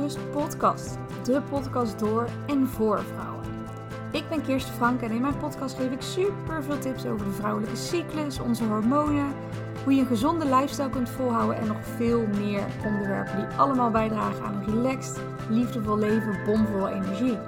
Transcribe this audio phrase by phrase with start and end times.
[0.00, 0.98] Rust podcast.
[1.24, 3.44] De podcast door en voor vrouwen.
[4.10, 7.32] Ik ben Kirsten Frank en in mijn podcast geef ik super veel tips over de
[7.32, 9.32] vrouwelijke cyclus, onze hormonen,
[9.84, 14.44] hoe je een gezonde lifestyle kunt volhouden en nog veel meer onderwerpen die allemaal bijdragen
[14.44, 17.38] aan een relaxed, liefdevol leven, bomvol energie.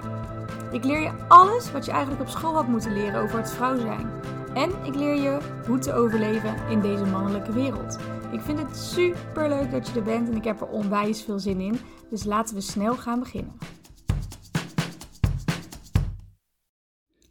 [0.73, 3.79] Ik leer je alles wat je eigenlijk op school had moeten leren over het vrouw
[3.79, 4.11] zijn.
[4.55, 7.99] En ik leer je hoe te overleven in deze mannelijke wereld.
[8.35, 11.39] Ik vind het super leuk dat je er bent en ik heb er onwijs veel
[11.39, 11.77] zin in.
[12.11, 13.53] Dus laten we snel gaan beginnen.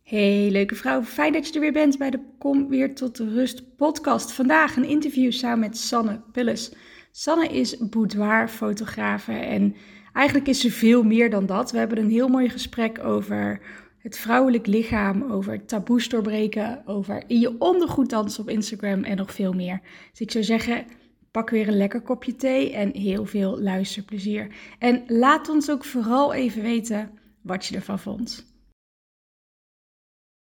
[0.03, 3.30] Hey leuke vrouw, fijn dat je er weer bent bij de Kom weer tot de
[3.30, 4.31] rust podcast.
[4.31, 6.73] Vandaag een interview samen met Sanne Pulles.
[7.11, 9.75] Sanne is boudoirfotografe en
[10.13, 11.72] eigenlijk is ze veel meer dan dat.
[11.72, 13.61] We hebben een heel mooi gesprek over
[13.97, 19.33] het vrouwelijk lichaam, over taboes doorbreken, over in je ondergoed dansen op Instagram en nog
[19.33, 19.81] veel meer.
[20.11, 20.86] Dus ik zou zeggen,
[21.34, 24.56] pak weer een lekker kopje thee en heel veel luisterplezier.
[24.80, 28.52] En laat ons ook vooral even weten wat je ervan vond.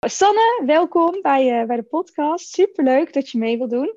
[0.06, 2.48] Sanne, welkom bij, uh, bij de podcast.
[2.48, 3.94] Superleuk dat je mee wilt doen.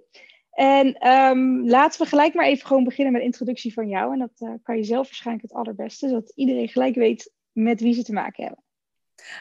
[0.51, 4.13] En um, laten we gelijk maar even gewoon beginnen met de introductie van jou.
[4.13, 7.93] En dat uh, kan je zelf waarschijnlijk het allerbeste, zodat iedereen gelijk weet met wie
[7.93, 8.63] ze te maken hebben.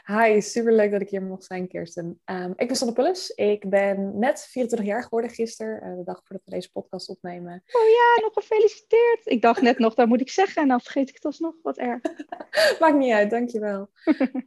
[0.07, 2.21] Hi, super leuk dat ik hier mag zijn, Kirsten.
[2.25, 3.31] Um, ik ben Sanne Pulles.
[3.31, 7.63] Ik ben net 24 jaar geworden gisteren, uh, de dag voordat we deze podcast opnemen.
[7.73, 9.21] Oh ja, nog gefeliciteerd.
[9.25, 11.55] Ik dacht net nog, dat moet ik zeggen, en dan vergeet ik het alsnog.
[11.63, 12.01] Wat erg.
[12.81, 13.91] Maakt niet uit, dankjewel.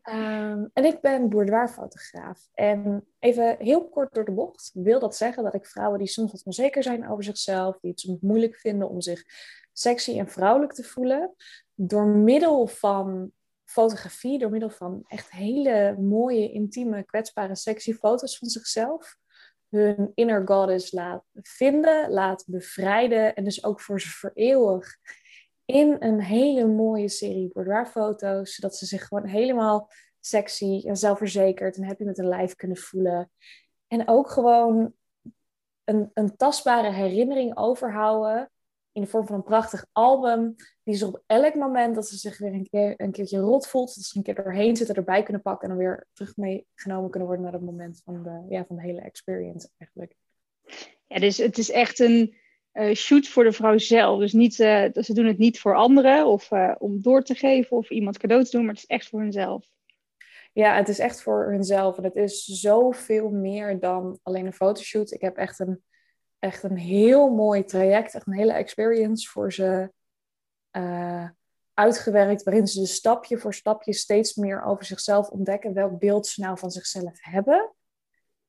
[0.03, 2.47] um, en ik ben boudoirfotograaf.
[2.53, 6.31] En even heel kort door de bocht, wil dat zeggen dat ik vrouwen die soms
[6.31, 9.23] wat onzeker zijn over zichzelf, die het soms moeilijk vinden om zich
[9.73, 11.35] sexy en vrouwelijk te voelen,
[11.75, 13.31] door middel van
[13.73, 19.15] fotografie door middel van echt hele mooie, intieme, kwetsbare, sexy foto's van zichzelf.
[19.69, 24.97] Hun inner goddess laat vinden, laat bevrijden en dus ook voor ze vereeuwig
[25.65, 29.89] in een hele mooie serie boudoirfoto's, zodat ze zich gewoon helemaal
[30.19, 33.31] sexy en zelfverzekerd en happy met hun lijf kunnen voelen.
[33.87, 34.93] En ook gewoon
[35.83, 38.51] een, een tastbare herinnering overhouden
[38.93, 40.55] in de vorm van een prachtig album.
[40.83, 43.95] Die ze op elk moment dat ze zich weer een, keer, een keertje rot voelt,
[43.95, 47.27] dat ze een keer doorheen zitten, erbij kunnen pakken en dan weer terug meegenomen kunnen
[47.27, 50.15] worden naar het moment van de, ja, van de hele experience eigenlijk.
[51.07, 52.35] Ja, dus het is echt een
[52.73, 54.19] uh, shoot voor de vrouw zelf.
[54.19, 57.77] Dus niet, uh, ze doen het niet voor anderen of uh, om door te geven
[57.77, 59.65] of iemand cadeau te doen, maar het is echt voor hunzelf.
[60.53, 61.97] Ja, het is echt voor hunzelf.
[61.97, 65.11] En het is zoveel meer dan alleen een fotoshoot.
[65.11, 65.83] Ik heb echt een
[66.43, 69.91] echt een heel mooi traject, echt een hele experience voor ze
[70.71, 71.29] uh,
[71.73, 76.41] uitgewerkt, waarin ze dus stapje voor stapje steeds meer over zichzelf ontdekken welk beeld ze
[76.41, 77.73] nou van zichzelf hebben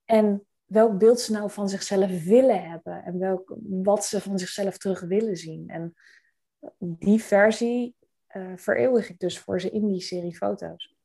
[0.05, 4.77] en welk beeld ze nou van zichzelf willen hebben en welk, wat ze van zichzelf
[4.77, 5.69] terug willen zien.
[5.69, 5.93] En
[6.79, 7.95] die versie
[8.35, 10.95] uh, vereeuwig ik dus voor ze in die serie foto's.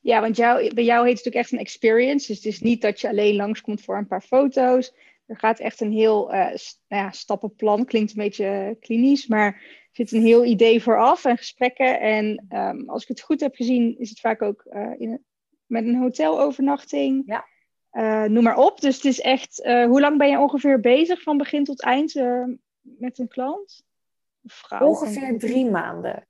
[0.00, 2.26] Ja, want jou, bij jou heet het natuurlijk echt een experience.
[2.26, 4.94] Dus het is niet dat je alleen langskomt voor een paar foto's.
[5.32, 6.44] Er gaat echt een heel uh,
[6.88, 11.36] nou ja, stappenplan, klinkt een beetje klinisch, maar er zit een heel idee vooraf en
[11.36, 12.00] gesprekken.
[12.00, 15.24] En um, als ik het goed heb gezien, is het vaak ook uh, in,
[15.66, 17.22] met een hotelovernachting.
[17.26, 17.46] Ja.
[17.92, 18.80] Uh, noem maar op.
[18.80, 22.14] Dus het is echt, hoe lang ben je ongeveer bezig van begin tot eind
[22.80, 23.84] met een klant?
[24.44, 26.26] Vrouw, ongeveer drie maanden.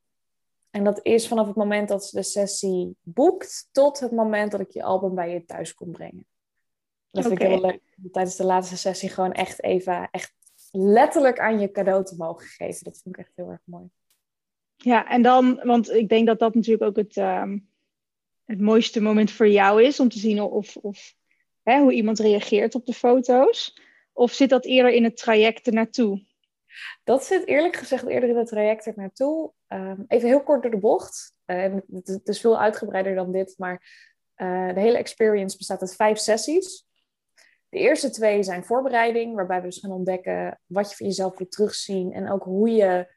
[0.71, 4.61] En dat is vanaf het moment dat ze de sessie boekt tot het moment dat
[4.61, 6.27] ik je album bij je thuis kom brengen.
[7.13, 7.81] Dat vind ik heel leuk.
[8.13, 10.35] Tijdens de laatste sessie gewoon echt even echt
[10.71, 12.85] letterlijk aan je cadeau te mogen geven.
[12.85, 13.91] Dat vind ik echt heel erg mooi.
[14.77, 17.53] Ja, en dan, want ik denk dat dat natuurlijk ook het, uh,
[18.45, 21.15] het mooiste moment voor jou is om te zien of, of
[21.63, 23.81] hè, hoe iemand reageert op de foto's.
[24.13, 26.25] Of zit dat eerder in het traject ernaartoe?
[27.05, 29.53] Dat zit eerlijk gezegd eerder in het traject ernaartoe.
[29.69, 31.35] Um, even heel kort door de bocht.
[31.47, 31.63] Uh,
[31.93, 33.73] het, het, is veel uitgebreider dan dit, maar
[34.37, 36.87] uh, de hele experience bestaat uit vijf sessies.
[37.73, 41.49] De eerste twee zijn voorbereiding, waarbij we dus gaan ontdekken wat je van jezelf wil
[41.49, 43.09] terugzien en ook hoe je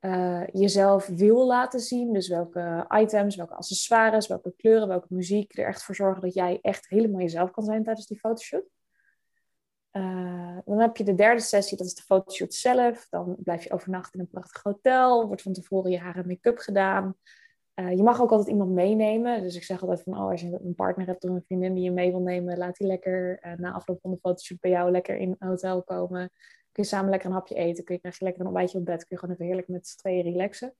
[0.00, 2.12] uh, jezelf wil laten zien.
[2.12, 6.58] Dus welke items, welke accessoires, welke kleuren, welke muziek er echt voor zorgen dat jij
[6.62, 8.64] echt helemaal jezelf kan zijn tijdens die fotoshoot.
[9.92, 13.06] Uh, dan heb je de derde sessie, dat is de fotoshoot zelf.
[13.10, 15.26] Dan blijf je overnachten in een prachtig hotel.
[15.26, 17.16] Wordt van tevoren je haar en make-up gedaan.
[17.74, 19.42] Uh, je mag ook altijd iemand meenemen.
[19.42, 21.84] Dus ik zeg altijd van, oh, als je een partner hebt of een vriendin die
[21.84, 24.90] je mee wil nemen, laat die lekker uh, na afloop van de fotoshoot bij jou
[24.90, 26.30] lekker in een hotel komen.
[26.72, 28.84] Kun je samen lekker een hapje eten, kun je, krijg je lekker een ontbijtje op
[28.84, 30.74] bed, kun je gewoon even heerlijk met z'n tweeën relaxen.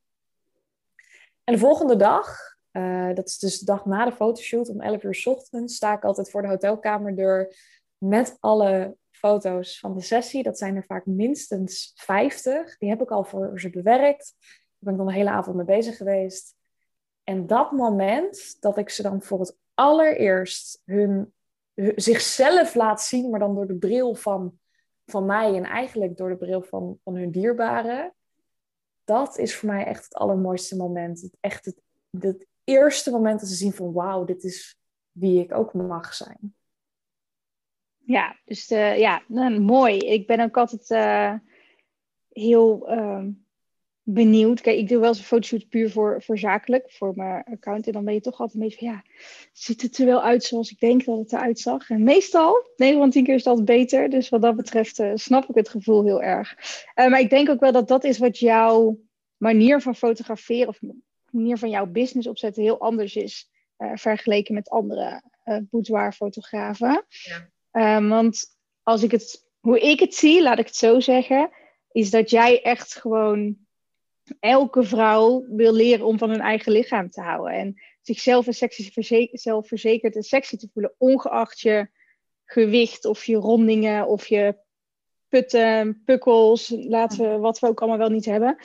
[1.44, 5.02] En de volgende dag, uh, dat is dus de dag na de fotoshoot, om 11
[5.02, 7.54] uur s ochtends, sta ik altijd voor de hotelkamerdeur
[7.98, 10.42] met alle foto's van de sessie.
[10.42, 12.78] Dat zijn er vaak minstens 50.
[12.78, 14.34] Die heb ik al voor ze bewerkt.
[14.78, 16.54] ben ik dan de hele avond mee bezig geweest.
[17.24, 21.32] En dat moment dat ik ze dan voor het allereerst hun,
[21.96, 24.58] zichzelf laat zien, maar dan door de bril van,
[25.06, 28.14] van mij en eigenlijk door de bril van, van hun dierbaren.
[29.04, 31.20] Dat is voor mij echt het allermooiste moment.
[31.20, 31.64] Het, echt
[32.10, 34.78] het, eerste moment dat ze zien van wauw, dit is
[35.10, 36.54] wie ik ook mag zijn.
[38.04, 39.98] Ja, dus uh, ja, nou, mooi.
[39.98, 41.34] Ik ben ook altijd uh,
[42.28, 43.25] heel uh,
[44.02, 44.60] benieuwd.
[44.60, 47.87] Kijk, ik doe wel eens een fotoshoot puur voor, voor zakelijk, voor mijn account.
[47.87, 49.02] En dan ben je toch altijd een beetje van, ja,
[49.52, 51.90] ziet het er wel uit zoals ik denk dat het eruit zag?
[51.90, 54.10] En meestal, 9 van 10 keer is dat beter.
[54.10, 56.56] Dus wat dat betreft uh, snap ik het gevoel heel erg.
[56.94, 58.99] maar ik denk ook wel dat dat is wat jouw
[59.37, 60.81] manier van fotograferen of
[61.31, 63.50] manier van jouw business opzetten heel anders is.
[63.94, 65.22] vergeleken met andere
[65.70, 67.04] boudoirfotografen.
[67.70, 68.08] Ja.
[68.08, 71.50] Want als ik het, hoe ik het zie, laat ik het zo zeggen,
[71.93, 73.56] is dat jij echt gewoon
[74.40, 77.52] elke vrouw wil leren om van hun eigen lichaam te houden.
[77.52, 78.70] En zichzelf en
[79.32, 81.88] zelfverzekerd en sexy te voelen, ongeacht je
[82.44, 84.56] gewicht of je rondingen of je
[85.29, 88.56] putten, pukkels, laten we, wat we ook allemaal wel niet hebben.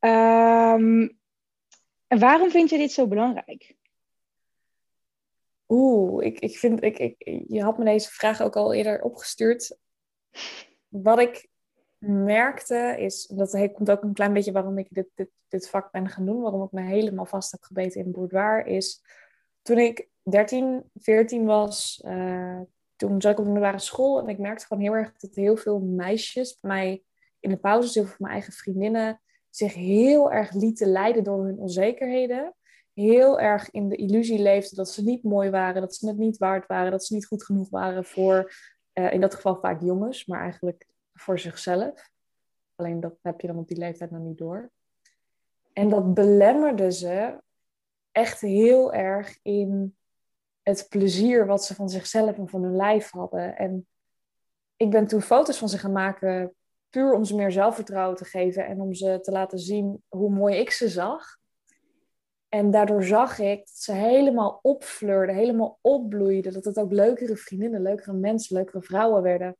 [0.00, 1.18] Um,
[2.06, 3.76] en waarom vind je dit zo belangrijk?
[5.68, 9.78] Oeh, ik, ik vind, ik, ik, je had me deze vraag ook al eerder opgestuurd.
[10.88, 11.47] Wat ik
[11.98, 16.08] merkte is, dat komt ook een klein beetje waarom ik dit, dit, dit vak ben
[16.08, 19.02] gaan doen, waarom ik me helemaal vast heb gebeten in boudoir, is
[19.62, 22.60] toen ik 13, 14 was, uh,
[22.96, 25.56] toen zat ik op de middelbare school en ik merkte gewoon heel erg dat heel
[25.56, 27.02] veel meisjes bij mij
[27.40, 29.20] in de pauzes, heel veel van mijn eigen vriendinnen,
[29.50, 32.56] zich heel erg lieten leiden door hun onzekerheden
[32.98, 36.38] heel erg in de illusie leefden dat ze niet mooi waren, dat ze het niet
[36.38, 38.52] waard waren, dat ze niet goed genoeg waren voor,
[38.94, 40.86] uh, in dat geval vaak jongens, maar eigenlijk
[41.18, 42.10] voor zichzelf.
[42.74, 44.70] Alleen dat heb je dan op die leeftijd nog niet door.
[45.72, 47.42] En dat belemmerde ze
[48.12, 49.96] echt heel erg in
[50.62, 53.56] het plezier wat ze van zichzelf en van hun lijf hadden.
[53.56, 53.86] En
[54.76, 56.54] ik ben toen foto's van ze gaan maken,
[56.90, 60.56] puur om ze meer zelfvertrouwen te geven en om ze te laten zien hoe mooi
[60.56, 61.36] ik ze zag.
[62.48, 66.52] En daardoor zag ik dat ze helemaal opfleurden, helemaal opbloeiden.
[66.52, 69.56] Dat het ook leukere vriendinnen, leukere mensen, leukere vrouwen werden.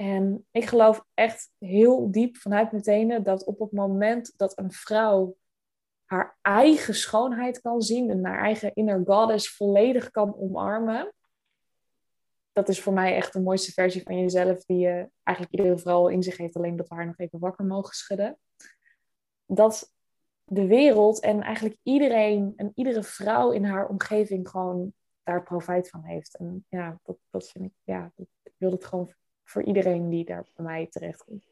[0.00, 5.36] En ik geloof echt heel diep vanuit meteen dat op het moment dat een vrouw
[6.04, 11.14] haar eigen schoonheid kan zien en haar eigen inner goddess volledig kan omarmen,
[12.52, 16.08] dat is voor mij echt de mooiste versie van jezelf die je eigenlijk iedere vrouw
[16.08, 18.38] in zich heeft, alleen dat we haar nog even wakker mogen schudden.
[19.46, 19.92] Dat
[20.44, 24.92] de wereld en eigenlijk iedereen en iedere vrouw in haar omgeving gewoon
[25.22, 26.36] daar profijt van heeft.
[26.36, 29.14] En ja, dat, dat vind ik, ja, ik wil het gewoon
[29.50, 31.44] voor iedereen die daar bij mij terecht komt.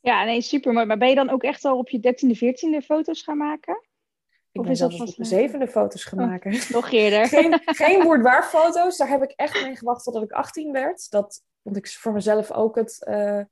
[0.00, 0.86] Ja, nee, super mooi.
[0.86, 3.86] Maar ben je dan ook echt al op je dertiende, veertiende foto's gaan maken?
[4.52, 6.52] Ik of ben zelfs op mijn zevende foto's gaan oh, maken.
[6.76, 7.26] Nog eerder.
[7.26, 8.96] geen, geen foto's.
[8.96, 11.10] Daar heb ik echt mee gewacht totdat ik 18 werd.
[11.10, 13.42] Dat vond ik voor mezelf ook het, uh,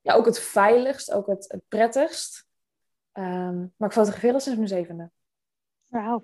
[0.00, 2.46] ja, ook het veiligst, ook het, het prettigst.
[3.12, 5.10] Um, maar ik fotografeer al sinds mijn zevende.
[5.86, 6.22] Wauw.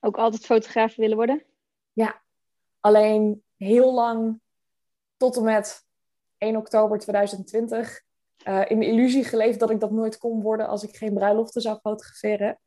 [0.00, 1.44] Ook altijd fotograaf willen worden?
[1.92, 2.22] Ja.
[2.80, 4.40] Alleen heel lang,
[5.16, 5.86] tot en met
[6.38, 8.02] 1 oktober 2020,
[8.46, 11.14] uh, eh, in de illusie geleefd dat ik dat nooit kon worden als ik geen
[11.14, 12.60] bruiloften zou fotograferen.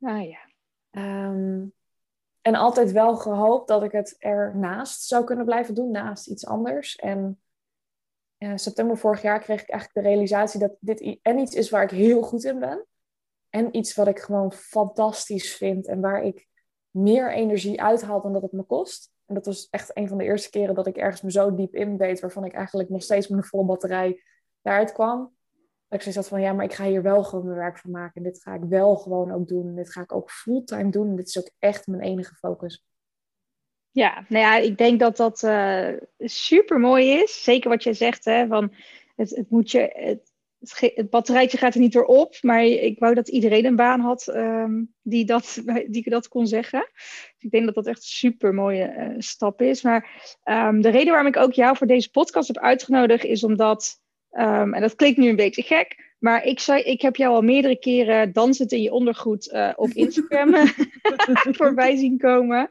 [0.00, 0.52] Ah ja.
[0.90, 1.72] Um,
[2.40, 6.96] en altijd wel gehoopt dat ik het ernaast zou kunnen blijven doen, naast iets anders.
[6.96, 7.40] En
[8.38, 11.82] uh, september vorig jaar kreeg ik eigenlijk de realisatie dat dit en iets is waar
[11.82, 12.86] ik heel goed in ben.
[13.50, 16.48] En iets wat ik gewoon fantastisch vind en waar ik
[16.90, 19.13] meer energie uithaal dan dat het me kost.
[19.26, 21.74] En dat was echt een van de eerste keren dat ik ergens me zo diep
[21.74, 24.22] inbeet, waarvan ik eigenlijk nog steeds met een volle batterij
[24.62, 25.18] daaruit kwam.
[25.88, 27.90] Dat ik zoiets had van, ja, maar ik ga hier wel gewoon mijn werk van
[27.90, 28.14] maken.
[28.14, 29.68] En dit ga ik wel gewoon ook doen.
[29.68, 31.08] En dit ga ik ook fulltime doen.
[31.08, 32.84] En dit is ook echt mijn enige focus.
[33.90, 37.42] Ja, nou ja, ik denk dat dat uh, super mooi is.
[37.44, 38.74] Zeker wat jij zegt, hè, van
[39.16, 40.32] het, het moet je, het,
[40.94, 44.26] het batterijtje gaat er niet door op, maar ik wou dat iedereen een baan had
[44.34, 46.88] um, die, dat, die dat kon zeggen.
[46.92, 49.82] Dus ik denk dat dat echt een super mooie uh, stap is.
[49.82, 54.00] Maar um, de reden waarom ik ook jou voor deze podcast heb uitgenodigd is omdat,
[54.30, 57.42] um, en dat klinkt nu een beetje gek, maar ik, zei, ik heb jou al
[57.42, 60.54] meerdere keren dansend in je ondergoed uh, op Instagram
[61.60, 62.68] voorbij zien komen.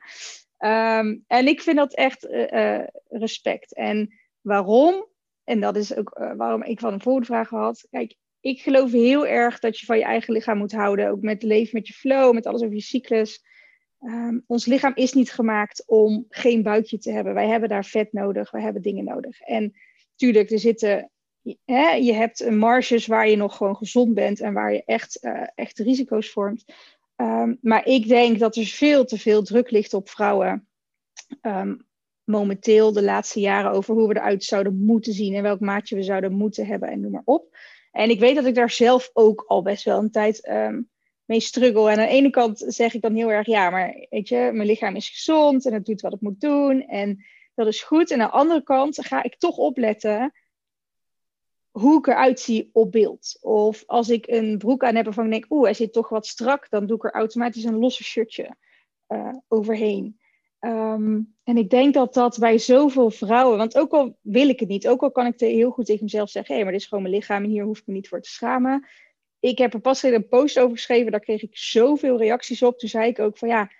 [1.27, 3.75] en ik vind dat echt uh, respect.
[3.75, 5.12] En waarom?
[5.43, 7.88] En dat is ook uh, waarom ik van een voorvraag had.
[7.89, 11.09] Kijk, ik geloof heel erg dat je van je eigen lichaam moet houden.
[11.09, 13.43] Ook met leven met je flow, met alles over je cyclus.
[14.00, 17.33] Um, ons lichaam is niet gemaakt om geen buikje te hebben.
[17.33, 19.41] Wij hebben daar vet nodig, wij hebben dingen nodig.
[19.41, 19.73] En
[20.15, 21.12] tuurlijk, er zitten
[21.65, 25.47] hè, je hebt marges waar je nog gewoon gezond bent en waar je echt, uh,
[25.55, 26.63] echt risico's vormt.
[27.15, 30.67] Um, maar ik denk dat er veel te veel druk ligt op vrouwen.
[31.41, 31.85] Um,
[32.24, 36.03] momenteel de laatste jaren over hoe we eruit zouden moeten zien en welk maatje we
[36.03, 37.58] zouden moeten hebben en noem maar op.
[37.92, 40.89] En ik weet dat ik daar zelf ook al best wel een tijd um,
[41.25, 41.92] mee struggle.
[41.92, 44.68] En aan de ene kant zeg ik dan heel erg, ja, maar weet je, mijn
[44.68, 47.25] lichaam is gezond en het doet wat het moet doen en
[47.56, 48.12] dat is goed.
[48.12, 50.34] En aan de andere kant ga ik toch opletten
[51.72, 53.38] hoe ik eruit zie op beeld.
[53.42, 56.27] Of als ik een broek aan heb waarvan ik denk, oeh, hij zit toch wat
[56.27, 58.56] strak, dan doe ik er automatisch een losse shirtje
[59.08, 60.20] uh, overheen.
[60.65, 64.70] Um, en ik denk dat dat bij zoveel vrouwen, want ook al wil ik het
[64.70, 66.88] niet, ook al kan ik heel goed tegen mezelf zeggen, hé, hey, maar dit is
[66.88, 68.88] gewoon mijn lichaam en hier hoef ik me niet voor te schamen.
[69.39, 72.79] Ik heb er pas een post over geschreven, daar kreeg ik zoveel reacties op.
[72.79, 73.72] Toen zei ik ook van ja,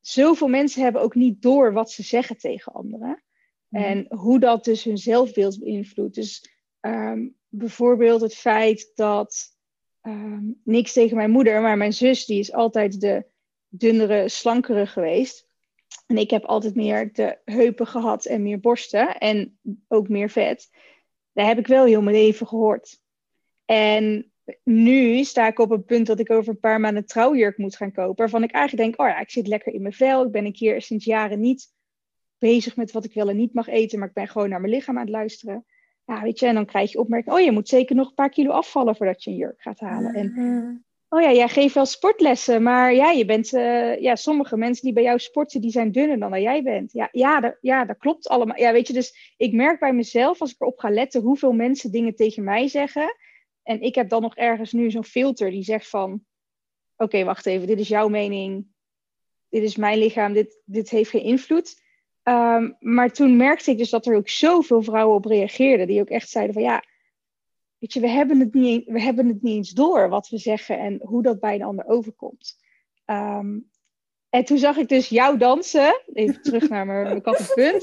[0.00, 3.22] zoveel mensen hebben ook niet door wat ze zeggen tegen anderen.
[3.68, 3.82] Mm.
[3.82, 6.14] En hoe dat dus hun zelfbeeld beïnvloedt.
[6.14, 9.56] Dus um, bijvoorbeeld het feit dat
[10.02, 13.26] um, niks tegen mijn moeder, maar mijn zus, die is altijd de
[13.68, 15.50] dunnere, slankere geweest.
[16.06, 19.58] En ik heb altijd meer de heupen gehad en meer borsten en
[19.88, 20.70] ook meer vet.
[21.32, 23.00] Daar heb ik wel heel mijn leven gehoord.
[23.64, 24.32] En
[24.64, 27.92] nu sta ik op een punt dat ik over een paar maanden trouwjurk moet gaan
[27.92, 28.16] kopen.
[28.16, 30.24] Waarvan ik eigenlijk denk, oh ja, ik zit lekker in mijn vel.
[30.24, 31.72] Ik ben een keer sinds jaren niet
[32.38, 33.98] bezig met wat ik wel en niet mag eten.
[33.98, 35.64] Maar ik ben gewoon naar mijn lichaam aan het luisteren.
[36.06, 38.30] Ja, weet je, en dan krijg je opmerking, oh je moet zeker nog een paar
[38.30, 40.14] kilo afvallen voordat je een jurk gaat halen.
[40.14, 40.84] En mm-hmm.
[41.12, 44.92] Oh ja, jij geeft wel sportlessen, maar ja, je bent, uh, ja, sommige mensen die
[44.92, 46.92] bij jou sporten, die zijn dunner dan dat jij bent.
[46.92, 48.58] Ja, ja, dat, ja, dat klopt allemaal.
[48.58, 51.90] Ja, weet je, dus ik merk bij mezelf, als ik erop ga letten, hoeveel mensen
[51.90, 53.16] dingen tegen mij zeggen.
[53.62, 56.24] En ik heb dan nog ergens nu zo'n filter die zegt van,
[56.96, 58.66] oké, wacht even, dit is jouw mening,
[59.48, 61.82] dit is mijn lichaam, dit, dit heeft geen invloed.
[62.22, 66.10] Um, maar toen merkte ik dus dat er ook zoveel vrouwen op reageerden, die ook
[66.10, 66.84] echt zeiden van ja,
[67.82, 70.78] weet je, we hebben het niet, we hebben het niet eens door wat we zeggen
[70.78, 72.56] en hoe dat bij een ander overkomt.
[73.06, 73.70] Um,
[74.28, 77.80] en toen zag ik dus jou dansen, even terug naar mijn, kattenpunt.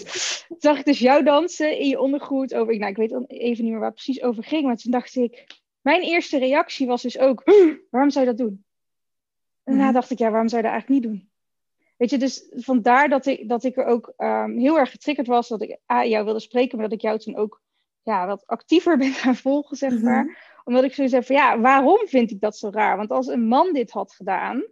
[0.48, 3.72] Toen zag ik dus jou dansen in je ondergoed over, nou ik weet even niet
[3.72, 5.48] meer waar het precies over ging, maar toen dacht ik,
[5.82, 7.44] mijn eerste reactie was dus ook,
[7.92, 8.64] waarom zou je dat doen?
[9.64, 9.94] En daarna mhm.
[9.94, 11.30] dacht ik, ja, waarom zou je dat eigenlijk niet doen?
[11.98, 15.48] Weet je, dus vandaar dat ik, dat ik er ook um, heel erg getriggerd was.
[15.48, 17.62] Dat ik ah, jou wilde spreken, maar dat ik jou toen ook
[18.10, 20.04] ja, wat actiever ben gaan volgen, zeg mhm.
[20.04, 20.48] maar.
[20.64, 22.98] Omdat ik zoiets heb van, ja, waarom vind ik dat zo raar?
[22.98, 24.64] Want als een man dit had gedaan,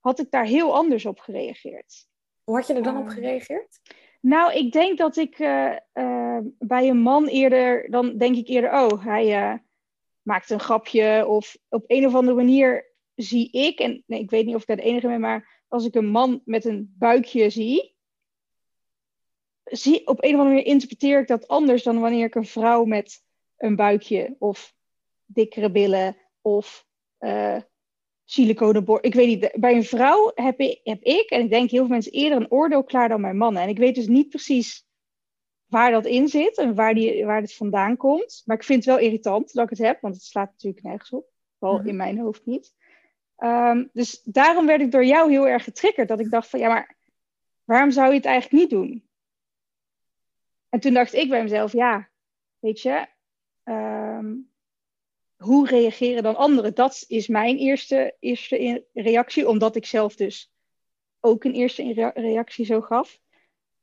[0.00, 2.06] had ik daar heel anders op gereageerd.
[2.44, 3.80] Hoe had je er dan op ehm, gereageerd?
[4.20, 8.72] Nou, ik denk dat ik uh, uh, bij een man eerder, dan denk ik eerder,
[8.72, 9.58] oh, hij uh,
[10.22, 11.26] maakt een grapje.
[11.26, 14.66] Of op een of andere manier zie ik, en nee, ik weet niet of ik
[14.66, 17.93] daar de enige ben, maar als ik een man met een buikje zie,
[19.64, 22.84] zie op een of andere manier interpreteer ik dat anders dan wanneer ik een vrouw
[22.84, 23.22] met
[23.56, 24.74] een buikje of
[25.26, 26.86] dikkere billen of
[27.20, 27.56] uh,
[28.24, 29.04] siliconenbord.
[29.04, 31.88] Ik weet niet, bij een vrouw heb ik, heb ik, en ik denk heel veel
[31.88, 33.62] mensen, eerder een oordeel klaar dan mijn mannen.
[33.62, 34.86] En ik weet dus niet precies
[35.66, 38.42] waar dat in zit en waar, die, waar het vandaan komt.
[38.44, 41.10] Maar ik vind het wel irritant dat ik het heb, want het slaat natuurlijk nergens
[41.10, 41.26] op.
[41.58, 41.88] Vooral mhm.
[41.88, 42.74] in mijn hoofd niet.
[43.38, 46.08] Um, dus daarom werd ik door jou heel erg getriggerd.
[46.08, 46.96] Dat ik dacht van, ja, maar
[47.64, 49.08] waarom zou je het eigenlijk niet doen?
[50.74, 52.08] En toen dacht ik bij mezelf, ja,
[52.58, 53.06] weet je,
[53.64, 54.50] um,
[55.36, 56.74] hoe reageren dan anderen?
[56.74, 60.52] Dat is mijn eerste, eerste reactie, omdat ik zelf dus
[61.20, 63.20] ook een eerste reactie zo gaf.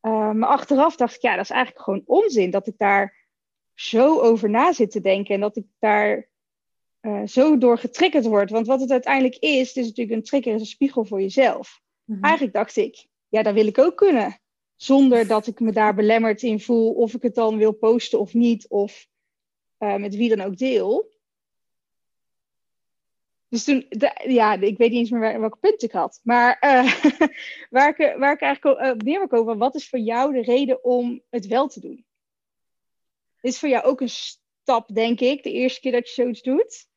[0.01, 3.27] Uh, maar achteraf dacht ik, ja, dat is eigenlijk gewoon onzin dat ik daar
[3.74, 6.29] zo over na zit te denken en dat ik daar
[7.01, 8.51] uh, zo door getriggerd wordt.
[8.51, 11.81] Want wat het uiteindelijk is, het is natuurlijk een trigger, is een spiegel voor jezelf.
[12.03, 12.24] Mhm.
[12.24, 14.40] Eigenlijk dacht ik, ja, dat wil ik ook kunnen.
[14.81, 18.33] Zonder dat ik me daar belemmerd in voel of ik het dan wil posten of
[18.33, 19.07] niet, of
[19.79, 21.11] uh, met wie dan ook deel.
[23.47, 23.85] Dus toen,
[24.27, 26.19] ja, ik weet niet eens meer welk punt ik had.
[26.23, 26.93] Maar uh,
[27.69, 30.83] waar, ik, waar ik eigenlijk op neer wil komen, wat is voor jou de reden
[30.83, 32.05] om het wel te doen?
[33.41, 36.88] Is voor jou ook een stap, denk ik, de eerste keer dat je zoiets doet.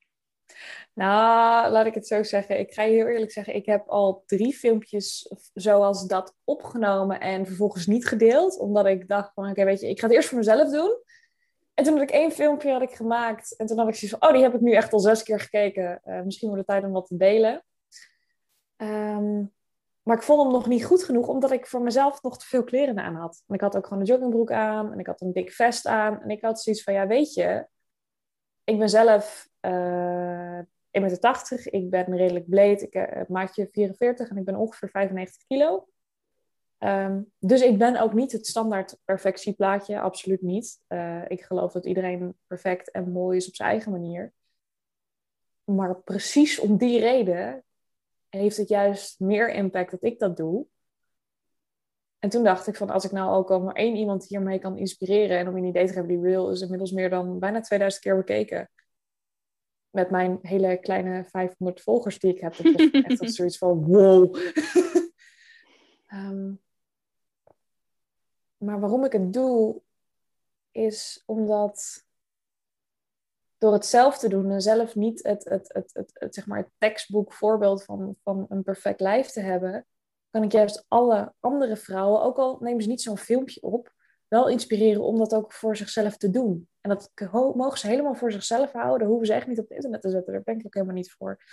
[0.93, 2.59] Nou, laat ik het zo zeggen.
[2.59, 7.45] Ik ga je heel eerlijk zeggen, ik heb al drie filmpjes zoals dat opgenomen en
[7.45, 8.59] vervolgens niet gedeeld.
[8.59, 11.03] Omdat ik dacht van, oké, weet je, ik ga het eerst voor mezelf doen.
[11.73, 13.55] En toen had ik één filmpje had ik gemaakt.
[13.55, 15.39] En toen had ik zoiets van, oh, die heb ik nu echt al zes keer
[15.39, 16.01] gekeken.
[16.05, 17.63] Uh, misschien wordt het tijd om wat te delen.
[18.75, 19.43] Ehm,
[20.03, 22.63] maar ik vond hem nog niet goed genoeg, omdat ik voor mezelf nog te veel
[22.63, 23.43] kleren aan had.
[23.47, 26.21] En ik had ook gewoon een joggingbroek aan en ik had een dik vest aan.
[26.21, 27.67] En ik had zoiets van, ja, weet je,
[28.63, 30.59] ik ben zelf eh,
[30.95, 32.81] 1,80 Ik ben redelijk bleed.
[32.81, 35.87] Ik uh, maatje 44 en ik ben ongeveer 95 kilo.
[36.77, 40.79] Ehm, dus ik ben ook niet het standaard perfectieplaatje, absoluut niet.
[40.87, 44.33] Uh, ik geloof dat iedereen perfect en mooi is op zijn eigen manier.
[45.63, 47.63] Maar precies om die reden
[48.29, 50.65] heeft het juist meer impact dat ik dat doe.
[52.19, 54.77] En toen dacht ik van als ik nou ook al maar één iemand hiermee kan
[54.77, 58.03] inspireren en om een idee te hebben, die reel is inmiddels meer dan bijna 2000
[58.03, 58.69] keer bekeken.
[59.95, 62.55] Met mijn hele kleine 500 volgers die ik heb.
[62.55, 64.35] Dat was echt zoiets van wow.
[66.13, 66.61] um,
[68.57, 69.81] maar waarom ik het doe,
[70.71, 72.03] is omdat
[73.57, 76.57] door het zelf te doen en zelf niet het, het, het, het, het, zeg maar
[76.57, 79.85] het tekstboek voorbeeld van, van een perfect lijf te hebben,
[80.29, 83.93] kan ik juist alle andere vrouwen, ook al nemen ze niet zo'n filmpje op,
[84.27, 86.69] wel inspireren om dat ook voor zichzelf te doen.
[86.85, 87.11] En dat
[87.55, 89.07] mogen ze helemaal voor zichzelf houden.
[89.07, 90.33] Hoeven ze echt niet op het internet te zetten.
[90.33, 91.43] Daar ben ik ook helemaal niet voor.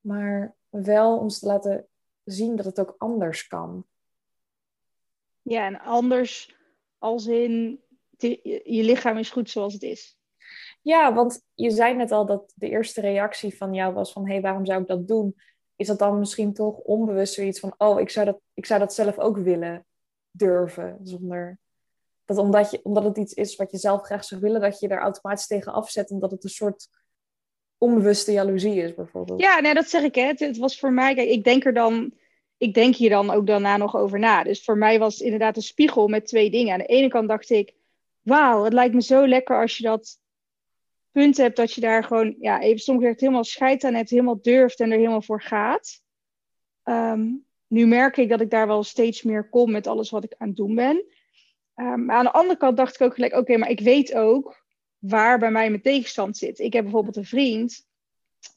[0.00, 1.88] Maar wel om ze te laten
[2.24, 3.86] zien dat het ook anders kan.
[5.42, 6.56] Ja, en anders
[6.98, 7.80] als in
[8.18, 10.18] je lichaam is goed zoals het is.
[10.82, 14.26] Ja, want je zei net al dat de eerste reactie van jou was van...
[14.26, 15.36] hé, hey, waarom zou ik dat doen?
[15.76, 17.74] Is dat dan misschien toch onbewust zoiets van...
[17.76, 19.86] oh, ik zou dat, ik zou dat zelf ook willen
[20.30, 21.58] durven, zonder...
[22.36, 24.60] Dat omdat, je, omdat het iets is wat je zelf graag zou willen...
[24.60, 26.10] dat je er automatisch tegen afzet...
[26.10, 26.88] en dat het een soort
[27.78, 29.40] onbewuste jaloezie is, bijvoorbeeld.
[29.40, 30.14] Ja, nee, dat zeg ik.
[30.14, 30.22] Hè.
[30.22, 31.14] Het, het was voor mij...
[31.14, 32.12] Kijk, ik denk er dan
[32.60, 34.42] ik denk hier dan ook daarna nog over na.
[34.42, 36.72] Dus voor mij was het inderdaad een spiegel met twee dingen.
[36.72, 37.74] Aan de ene kant dacht ik,
[38.20, 40.18] wauw, het lijkt me zo lekker als je dat
[41.10, 44.42] punt hebt dat je daar gewoon, ja, even soms echt helemaal scheid aan hebt, helemaal
[44.42, 46.02] durft en er helemaal voor gaat.
[46.82, 47.28] Ehm,
[47.66, 50.48] nu merk ik dat ik daar wel steeds meer kom met alles wat ik aan
[50.48, 51.04] het doen ben.
[51.80, 54.64] Um, maar aan de andere kant dacht ik ook gelijk, oké, maar ik weet ook
[54.98, 56.58] waar bij mij mijn tegenstand zit.
[56.58, 57.88] Ik heb bijvoorbeeld een vriend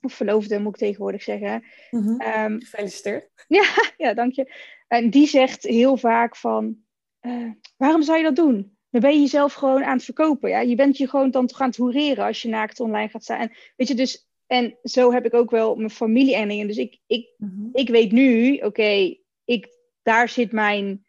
[0.02, 1.64] of verloofde moet ik tegenwoordig zeggen.
[1.92, 2.22] Mm
[2.60, 3.32] Gefeliciteerd.
[3.48, 3.66] Ja,
[3.98, 4.54] ja, dank je.
[4.88, 6.78] En die zegt heel vaak van,
[7.22, 8.78] uh, waarom zou je dat doen?
[8.90, 10.50] Dan ben je jezelf gewoon aan het verkopen.
[10.50, 10.60] Ja?
[10.60, 13.40] Je bent je gewoon dan toch aan het hoereren als je naakt online gaat staan.
[13.40, 16.68] En, weet je, dus, en zo heb ik ook wel mijn familie en dingen.
[16.68, 17.70] Dus ik, ik, mhm.
[17.74, 19.68] ik weet nu, oké, ik
[20.02, 21.06] daar zit mijn,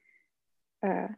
[0.80, 1.10] uh,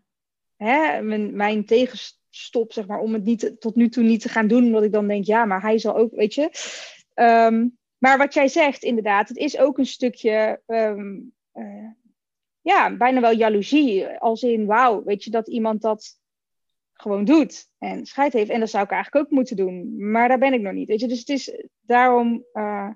[0.57, 4.47] hè, mijn, mijn tegenstop, zeg maar, om het niet, tot nu toe niet te gaan
[4.47, 4.65] doen.
[4.65, 6.51] Omdat ik dan denk, ja, maar hij zal ook, weet je.
[7.15, 7.67] Ehm,
[7.99, 11.19] maar wat jij zegt, inderdaad, het is ook een stukje, ehm,
[11.53, 11.91] eh,
[12.61, 14.07] ja, bijna wel jaloezie.
[14.07, 16.19] Als in, wauw, weet je, dat iemand dat
[16.93, 18.51] gewoon doet en scheid heeft.
[18.51, 20.09] En dat zou ik eigenlijk ook moeten doen.
[20.11, 21.09] Maar daar ben ik nog niet, weet je.
[21.09, 22.91] Dus het is, daarom uh,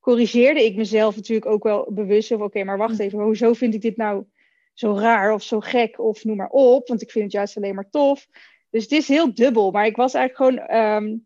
[0.00, 2.30] corrigeerde ik mezelf natuurlijk ook wel bewust.
[2.30, 3.02] Of oké, maar wacht hm.
[3.02, 4.24] even, hoezo vind ik dit nou
[4.72, 6.88] zo raar of zo gek of noem maar op.
[6.88, 8.26] Want ik vind het juist alleen maar tof.
[8.70, 9.70] Dus het is heel dubbel.
[9.70, 10.68] Maar ik was eigenlijk gewoon...
[10.68, 11.16] Ehm,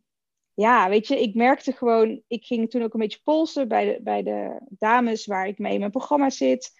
[0.54, 4.02] ja, weet je, ik merkte gewoon, ik ging toen ook een beetje polsen bij de,
[4.02, 6.72] bij de dames waar ik mee in mijn programma zit.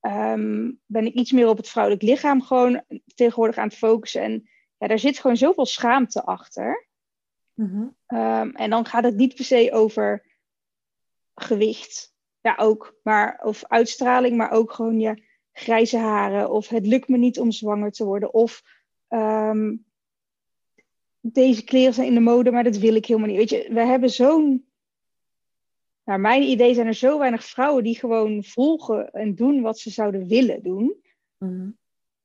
[0.00, 2.82] Ehm, ben ik iets meer op het vrouwelijk lichaam gewoon
[3.14, 4.22] tegenwoordig aan het focussen.
[4.22, 4.48] En
[4.78, 6.88] ja, daar zit gewoon zoveel schaamte achter.
[7.54, 7.86] Mhm.
[8.06, 10.26] Ehm, en dan gaat het niet per se over
[11.34, 12.14] gewicht.
[12.40, 12.98] Ja, ook.
[13.02, 15.22] Maar, of uitstraling, maar ook gewoon je
[15.54, 16.50] grijze haren.
[16.50, 18.34] Of het lukt me niet om zwanger te worden.
[18.34, 18.62] Of
[19.08, 19.74] ehm,
[21.20, 23.36] deze kleren zijn in de mode, maar dat wil ik helemaal niet.
[23.36, 24.66] Weet je, we hebben zo'n.
[26.04, 29.90] Naar mijn idee zijn er zo weinig vrouwen die gewoon volgen en doen wat ze
[29.90, 30.94] zouden willen doen.
[31.38, 31.70] Mhm.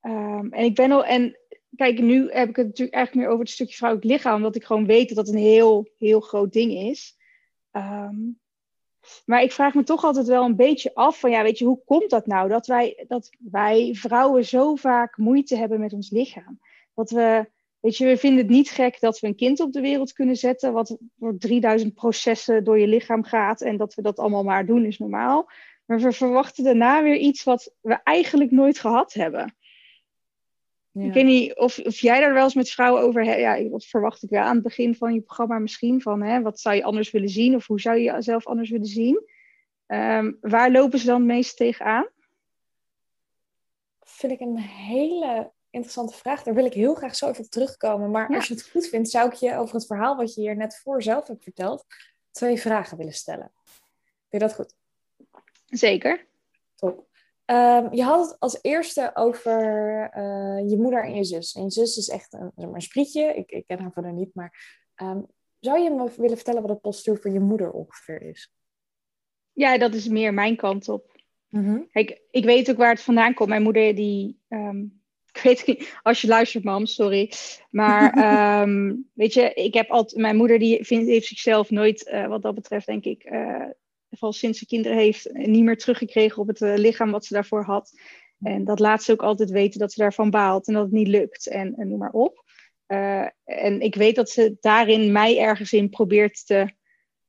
[0.02, 1.06] Ehm, en ik ben al.
[1.06, 1.38] En
[1.76, 4.64] kijk, nu heb ik het natuurlijk eigenlijk meer over het stukje vrouwelijk lichaam, omdat ik
[4.64, 7.18] gewoon weet dat dat een heel, heel groot ding is.
[7.72, 8.16] Ehm,
[9.26, 11.84] maar ik vraag me toch altijd wel een beetje af van, ja, weet je, hoe
[11.86, 12.50] komt dat nou?
[12.50, 16.60] Dat wij, dat wij vrouwen zo vaak moeite hebben met ons lichaam.
[16.94, 19.82] Dat we Weet je, we vinden het niet gek dat we een kind op de
[19.82, 24.20] wereld kunnen zetten, wat door 3000 processen door je lichaam gaat en dat we dat
[24.20, 25.52] allemaal maar doen is normaal.
[25.86, 29.56] Maar we verwachten daarna weer iets wat we eigenlijk nooit gehad hebben.
[30.92, 31.04] Ja.
[31.04, 33.40] Ik weet niet of, of jij daar wel eens met vrouwen over hebt.
[33.40, 36.02] Ja, dat verwacht ik wel aan het begin van je programma misschien.
[36.02, 37.56] Van hè, wat zou je anders willen zien?
[37.56, 39.24] Of hoe zou je jezelf anders willen zien?
[39.88, 42.08] Um, waar lopen ze dan het meest tegenaan?
[44.00, 46.44] Vind ik een hele interessante vraag.
[46.44, 48.12] Daar wil ik heel graag zo even op terugkomen.
[48.12, 50.56] Maar als je het goed vindt, zou ik je over het verhaal wat je hier
[50.56, 51.86] net voor zelf hebt verteld,
[52.32, 53.52] twee vragen willen stellen.
[54.30, 54.76] Vind je dat goed?
[55.66, 56.28] Zeker.
[56.76, 57.09] Top.
[57.50, 59.62] Ehm, je had het als eerste over
[60.14, 61.54] eh, je moeder en je zus.
[61.54, 63.34] En je zus is echt een, een sprietje.
[63.34, 65.26] Ik, ik ken haar verder niet, maar um,
[65.60, 68.54] zou je me willen vertellen wat het postuur van je moeder ongeveer is?
[69.52, 71.18] Ja, dat is meer mijn kant op.
[71.50, 73.50] Mm Kijk, ik weet ook waar het vandaan komt.
[73.50, 74.82] Mijn moeder die ehm,
[75.34, 77.32] ik weet niet, als je luistert, mam, sorry.
[77.70, 82.28] Maar ehm, weet je, ik heb altijd, mijn moeder die vindt, heeft zichzelf nooit, uh,
[82.28, 83.66] wat dat betreft, denk ik, uh,
[84.10, 87.92] sinds ze kinderen heeft, niet meer teruggekregen op het uh, lichaam wat ze daarvoor had.
[88.40, 91.08] En dat laat ze ook altijd weten dat ze daarvan baalt en dat het niet
[91.08, 92.44] lukt en, en noem maar op.
[92.88, 96.74] Uh, en ik weet dat ze daarin mij ergens in probeert te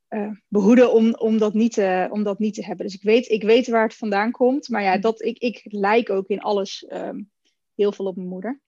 [0.09, 2.87] uh, behoeden om, om, dat niet te, om dat niet te hebben.
[2.87, 4.69] Dus ik weet, ik weet waar het vandaan komt.
[4.69, 7.31] Maar ja, dat, ik, ik lijk ook in alles um,
[7.75, 8.61] heel veel op mijn moeder.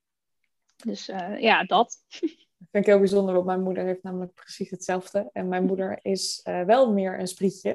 [0.85, 1.97] Dus uh, ja, dat.
[2.63, 5.31] Dat vind ik heel bijzonder, want mijn moeder heeft namelijk precies hetzelfde.
[5.33, 7.71] En mijn moeder is uh, wel meer een sprietje.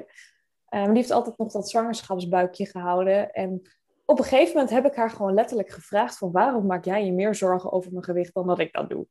[0.70, 3.32] Um, die heeft altijd nog dat zwangerschapsbuikje gehouden.
[3.32, 3.62] En
[4.04, 7.12] op een gegeven moment heb ik haar gewoon letterlijk gevraagd van waarom maak jij je
[7.12, 9.06] meer zorgen over mijn gewicht dan dat ik dat doe?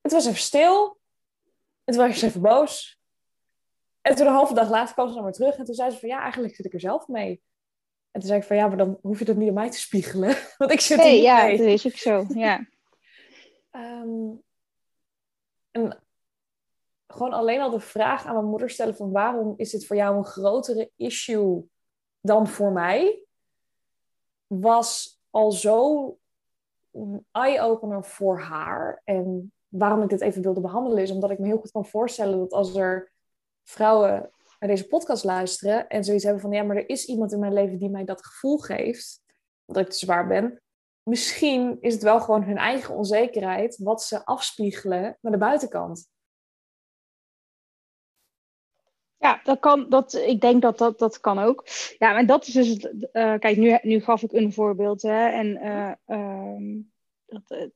[0.00, 0.98] Het was even stil.
[1.84, 3.00] Het was even boos.
[4.00, 5.56] En toen een halve dag later kwam ze naar me terug.
[5.56, 7.42] En toen zei ze van ja, eigenlijk zit ik er zelf mee.
[8.10, 9.78] En toen zei ik van ja, maar dan hoef je dat niet aan mij te
[9.78, 10.36] spiegelen.
[10.58, 11.56] Want ik zit er niet ja, mee.
[11.56, 12.24] dat is ook zo.
[12.28, 12.66] Ja.
[13.70, 14.42] um,
[15.70, 16.02] en
[17.06, 20.16] gewoon alleen al de vraag aan mijn moeder stellen van waarom is dit voor jou
[20.16, 21.68] een grotere issue
[22.20, 23.24] dan voor mij?
[24.46, 26.16] Was al zo
[26.92, 29.02] een eye-opener voor haar.
[29.04, 32.38] En waarom ik dit even wilde behandelen is omdat ik me heel goed kan voorstellen
[32.38, 33.12] dat als er
[33.64, 37.38] vrouwen naar deze podcast luisteren en zoiets hebben van ja, maar er is iemand in
[37.38, 39.22] mijn leven die mij dat gevoel geeft,
[39.66, 40.62] dat ik te zwaar ben.
[41.02, 46.08] Misschien is het wel gewoon hun eigen onzekerheid wat ze afspiegelen naar de buitenkant.
[49.16, 51.66] Ja, dat kan, dat, ik denk dat dat, dat kan ook.
[51.98, 52.84] Ja, en dat is dus het.
[53.12, 55.02] Uh, kijk, nu, nu gaf ik een voorbeeld.
[55.02, 56.82] Hè, en uh, uh,
[57.26, 57.68] dat, uh,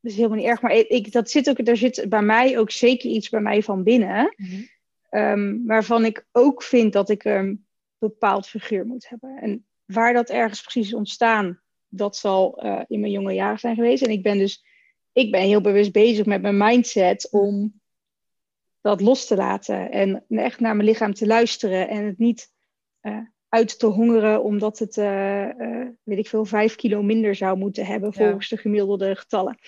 [0.00, 0.62] is helemaal niet erg.
[0.62, 3.82] Maar ik, dat zit ook, er zit bij mij ook zeker iets bij mij van
[3.82, 4.34] binnen.
[4.36, 4.68] Mm-hmm.
[5.10, 7.66] Um, waarvan ik ook vind dat ik een
[7.98, 9.36] bepaald figuur moet hebben.
[9.36, 13.74] En waar dat ergens precies is ontstaan, dat zal uh, in mijn jonge jaren zijn
[13.74, 14.02] geweest.
[14.02, 14.64] En ik ben dus
[15.12, 17.80] ik ben heel bewust bezig met mijn mindset om
[18.80, 19.90] dat los te laten.
[19.90, 21.88] En echt naar mijn lichaam te luisteren.
[21.88, 22.52] En het niet
[23.02, 25.48] uh, uit te hongeren omdat het, uh,
[26.02, 28.56] weet ik veel, vijf kilo minder zou moeten hebben volgens ja.
[28.56, 29.58] de gemiddelde getallen.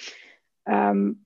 [0.64, 1.24] Um,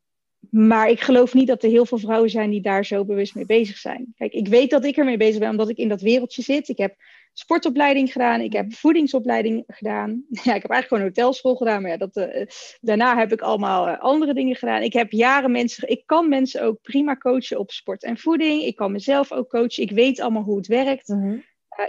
[0.51, 3.47] maar ik geloof niet dat er heel veel vrouwen zijn die daar zo bewust mee
[3.47, 4.13] bezig zijn.
[4.17, 6.69] Kijk, ik weet dat ik ermee bezig ben omdat ik in dat wereldje zit.
[6.69, 6.97] Ik heb
[7.39, 10.11] sportopleiding gedaan, ik heb voedingsopleiding gedaan.
[10.29, 12.47] Ja, ik heb eigenlijk gewoon hotelschool gedaan, maar ja, dat, uh,
[12.81, 14.83] daarna heb ik allemaal uh, andere dingen gedaan.
[14.83, 18.63] Ik heb jaren mensen, ik kan mensen ook prima coachen op sport en voeding.
[18.63, 19.83] Ik kan mezelf ook coachen.
[19.83, 21.09] Ik weet allemaal hoe het werkt.
[21.09, 21.27] Mhm.
[21.27, 21.41] Uh,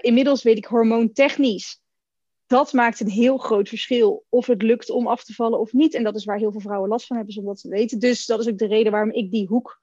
[0.02, 1.82] inmiddels weet ik hormoontechnisch
[2.48, 5.94] dat maakt een heel groot verschil of het lukt om af te vallen of niet.
[5.94, 8.00] En dat is waar heel veel vrouwen last van hebben, zonder dat ze weten.
[8.00, 9.82] Dus dat is ook de reden waarom ik die hoek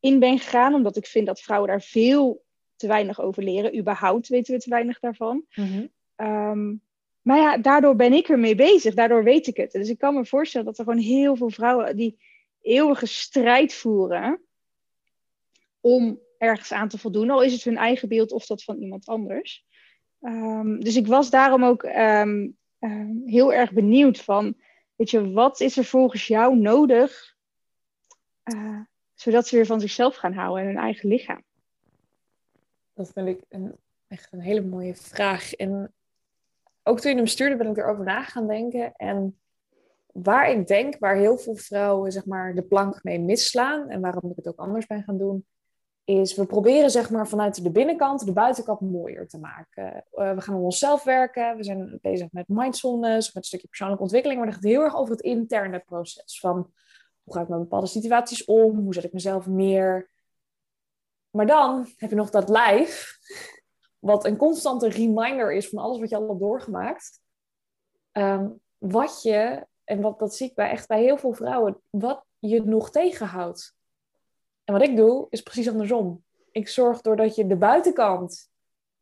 [0.00, 0.74] in ben gegaan.
[0.74, 2.43] Omdat ik vind dat vrouwen daar veel
[2.84, 3.78] te weinig over leren.
[3.78, 5.44] Überhaupt weten we te weinig daarvan.
[5.54, 5.88] Mm-hmm.
[6.16, 6.82] Um,
[7.22, 8.94] maar ja, daardoor ben ik ermee bezig.
[8.94, 9.72] Daardoor weet ik het.
[9.72, 12.18] Dus ik kan me voorstellen dat er gewoon heel veel vrouwen die
[12.60, 14.40] eeuwige strijd voeren
[15.80, 17.30] om ergens aan te voldoen.
[17.30, 19.64] Al is het hun eigen beeld of dat van iemand anders.
[20.20, 24.54] Um, dus ik was daarom ook um, um, heel erg benieuwd van,
[24.96, 27.36] weet je, wat is er volgens jou nodig,
[28.44, 28.80] uh,
[29.14, 31.42] zodat ze weer van zichzelf gaan houden en hun eigen lichaam?
[32.94, 33.76] Dat vind ik een,
[34.06, 35.52] echt een hele mooie vraag.
[35.52, 35.94] En
[36.82, 38.92] ook toen je hem stuurde, ben ik erover na gaan denken.
[38.96, 39.38] En
[40.12, 44.30] waar ik denk, waar heel veel vrouwen zeg maar, de plank mee misslaan, en waarom
[44.30, 45.46] ik het ook anders ben gaan doen,
[46.04, 50.04] is we proberen zeg maar vanuit de binnenkant de buitenkant mooier te maken.
[50.12, 54.02] Uh, we gaan aan onszelf werken, we zijn bezig met mindfulness, met een stukje persoonlijke
[54.02, 56.72] ontwikkeling, maar dat gaat heel erg over het interne proces van
[57.22, 60.10] hoe ga ik met bepaalde situaties om, hoe zet ik mezelf neer.
[61.34, 63.18] Maar dan heb je nog dat lijf,
[63.98, 67.20] wat een constante reminder is van alles wat je al hebt doorgemaakt.
[68.12, 72.24] Um, wat je, en wat, dat zie ik bij, echt bij heel veel vrouwen, wat
[72.38, 73.74] je nog tegenhoudt.
[74.64, 76.24] En wat ik doe, is precies andersom.
[76.50, 78.50] Ik zorg doordat je de buitenkant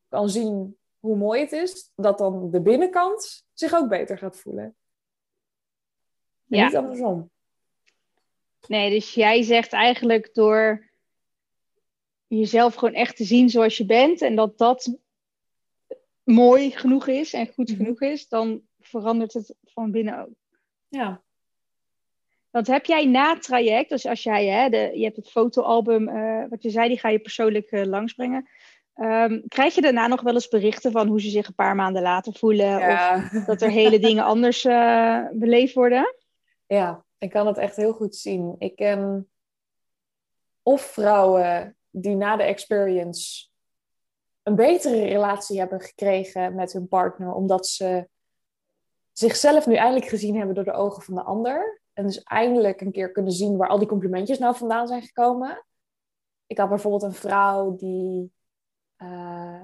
[0.09, 4.77] kan zien hoe mooi het is, dat dan de binnenkant zich ook beter gaat voelen.
[6.49, 6.67] En Ja.
[6.67, 7.31] niet andersom.
[8.67, 10.91] Nee, dus jij zegt eigenlijk door
[12.39, 14.97] jezelf gewoon echt te zien zoals je bent en dat dat
[16.25, 17.77] mooi genoeg is en goed Mhm.
[17.77, 20.35] genoeg is, dan verandert het van binnen ook.
[20.89, 21.21] Ja.
[22.51, 26.09] Want heb jij na het traject, dus als jij, hè, de, je hebt het fotoalbum,
[26.09, 28.49] eh, wat je zei, die ga je persoonlijk eh, langsbrengen.
[28.95, 32.03] Ehm, krijg je daarna nog wel eens berichten van hoe ze zich een paar maanden
[32.03, 32.77] later voelen?
[32.77, 36.15] Of dat er hele dingen anders eh, beleefd worden?
[36.67, 38.57] ja, ik kan het echt heel goed zien.
[38.59, 39.29] Ik ken
[40.63, 43.49] of vrouwen die na de experience
[44.43, 48.09] een betere relatie hebben gekregen met hun partner, omdat ze
[49.13, 51.81] zichzelf nu eindelijk gezien hebben door de ogen van de ander.
[51.93, 55.67] En dus eindelijk een keer kunnen zien waar al die complimentjes nou vandaan zijn gekomen.
[56.47, 58.33] Ik had bijvoorbeeld een vrouw die.
[58.97, 59.63] eh,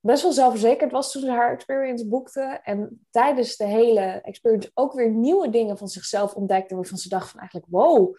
[0.00, 2.60] best wel zelfverzekerd was toen ze haar experience boekte.
[2.62, 6.74] En tijdens de hele experience ook weer nieuwe dingen van zichzelf ontdekte.
[6.74, 8.16] Waarvan ze dacht van eigenlijk, wow,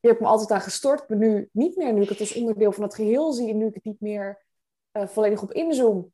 [0.00, 1.08] hier heb ik me altijd aan gestort.
[1.08, 3.48] Maar nu niet meer, nu ik het als onderdeel van het geheel zie.
[3.48, 4.44] En nu ik het niet meer
[4.92, 6.12] uh, volledig op inzoom.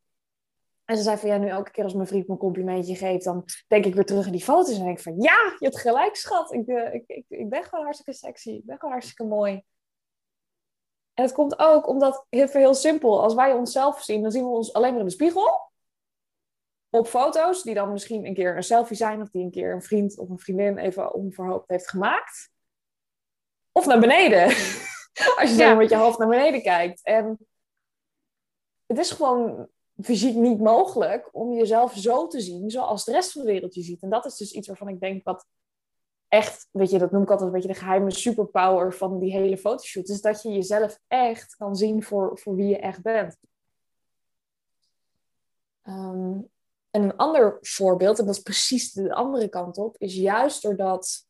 [0.84, 3.24] En ze zei van ja, nu elke keer als mijn vriend me een complimentje geeft,
[3.24, 5.80] dan denk ik weer terug in die foto's en denk ik van ja, je hebt
[5.80, 6.52] gelijk, schat.
[6.52, 8.50] Ik, uh, ik, ik, ik ben gewoon hartstikke sexy.
[8.50, 9.64] Ik ben gewoon hartstikke mooi.
[11.14, 14.48] En het komt ook omdat, even heel simpel, als wij onszelf zien, dan zien we
[14.48, 15.72] ons alleen maar in de spiegel.
[16.90, 19.82] Op foto's, die dan misschien een keer een selfie zijn, of die een keer een
[19.82, 22.52] vriend of een vriendin even onverhoopt heeft gemaakt.
[23.76, 24.44] Of naar beneden.
[25.38, 25.74] als je ja.
[25.74, 27.02] met je hoofd naar beneden kijkt.
[27.02, 27.38] En
[28.86, 29.68] het is gewoon
[30.02, 33.82] fysiek niet mogelijk om jezelf zo te zien zoals de rest van de wereld je
[33.82, 34.02] ziet.
[34.02, 35.46] En dat is dus iets waarvan ik denk wat
[36.28, 39.58] echt, weet je, dat noem ik altijd een beetje de geheime superpower van die hele
[39.58, 40.08] fotoshoot.
[40.08, 43.36] Is dat je jezelf echt kan zien voor, voor wie je echt bent.
[45.82, 46.40] Ehm,
[46.90, 51.26] en een ander voorbeeld, en dat is precies de andere kant op, is juist doordat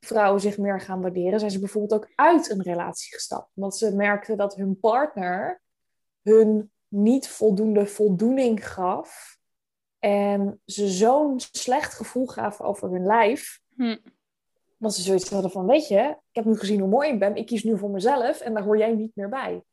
[0.00, 3.50] vrouwen zich meer gaan waarderen, zijn ze bijvoorbeeld ook uit een relatie gestapt.
[3.54, 5.60] Omdat ze merkten dat hun partner
[6.22, 9.38] hun niet voldoende voldoening gaf.
[9.98, 13.60] En ze zo'n slecht gevoel gaven over hun lijf.
[13.74, 13.98] Hm.
[14.78, 17.36] Dat ze zoiets hadden van, weet je, ik heb nu gezien hoe mooi ik ben.
[17.36, 19.64] Ik kies nu voor mezelf en daar hoor jij niet meer bij.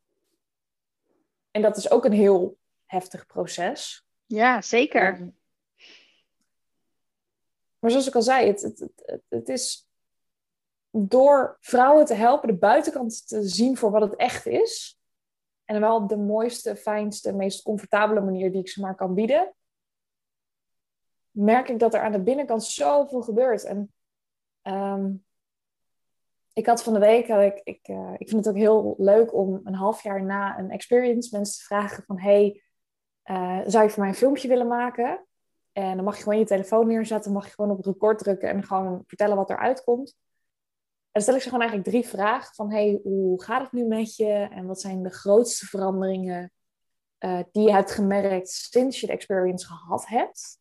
[1.50, 4.06] En dat is ook een heel heftig proces.
[4.26, 5.32] Ja, zeker.
[7.78, 9.87] maar zoals ik al zei, het, het, het, het is
[10.90, 15.00] door vrouwen te helpen de buitenkant te zien voor wat het echt is
[15.64, 19.54] en wel op de mooiste, fijnste, meest comfortabele manier die ik ze maar kan bieden.
[21.30, 23.64] Merk ik dat er aan de binnenkant zoveel gebeurt.
[23.64, 23.92] En
[24.62, 25.12] ehm,
[26.52, 29.60] ik had van de week, ik, ik, uh, ik vind het ook heel leuk om
[29.64, 32.62] een half jaar na een experience mensen te vragen van hey,
[33.24, 35.26] uh, zou je voor mij een filmpje willen maken?
[35.72, 38.64] En dan mag je gewoon je telefoon neerzetten, mag je gewoon op record drukken en
[38.64, 40.16] gewoon vertellen wat eruit komt
[41.12, 44.16] dan stel ik ze gewoon eigenlijk drie vragen van, hey, hoe gaat het nu met
[44.16, 44.32] je?
[44.50, 46.52] En wat zijn de grootste veranderingen
[47.18, 50.58] uh, die je hebt gemerkt sinds je de experience gehad hebt?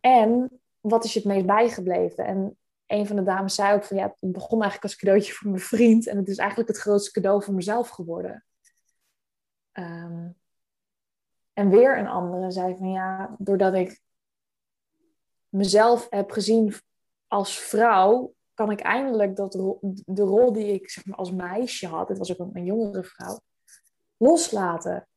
[0.00, 2.24] En wat is je het meest bijgebleven?
[2.24, 5.50] En een van de dames zei ook van, ja, het begon eigenlijk als cadeautje voor
[5.50, 6.06] mijn vriend.
[6.06, 8.44] En het is eigenlijk het grootste cadeau voor mezelf geworden.
[9.72, 10.36] Um,
[11.52, 14.00] en weer een andere zei van, ja, doordat ik
[15.48, 16.74] mezelf heb gezien
[17.26, 19.52] als vrouw, kan ik eindelijk dat
[20.04, 23.40] de rol die ik zeg maar, als meisje had, het was ook een, jongere vrouw,
[24.16, 25.08] loslaten.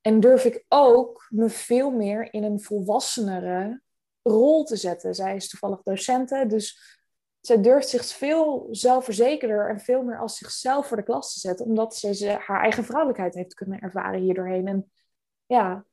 [0.00, 3.82] En durf ik ook me veel meer in een volwassenere
[4.22, 5.14] rol te zetten.
[5.14, 6.98] Zij is toevallig docenten, dus
[7.40, 11.66] zij durft zich veel zelfverzekerder en veel meer als zichzelf voor de klas te zetten,
[11.66, 14.66] omdat ze, haar eigen vrouwelijkheid heeft kunnen ervaren hierdoorheen.
[14.66, 14.92] En
[15.46, 15.84] ja,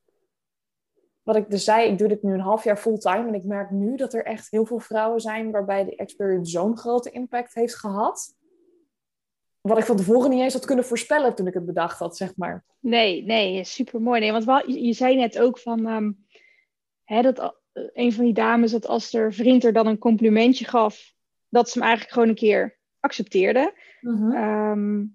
[1.24, 3.28] wat ik dus zei, ik doe dit nu een half jaar fulltime.
[3.28, 6.78] En ik merk nu dat er echt heel veel vrouwen zijn waarbij de experience zo'n
[6.78, 8.36] grote impact heeft gehad.
[9.62, 12.36] Wat ik van tevoren niet eens had kunnen voorspellen toen ik het bedacht had, zeg
[12.36, 12.66] maar.
[12.80, 14.20] Nee, nee, super mooi.
[14.20, 16.26] Nee, want wel, je, zei net ook van um,
[17.04, 21.14] hè, dat een van die dames, dat als er vriend er dan een complimentje gaf,
[21.50, 23.74] dat ze hem eigenlijk gewoon een keer accepteerde.
[24.02, 24.32] Mhm.
[24.32, 25.06] Ehm,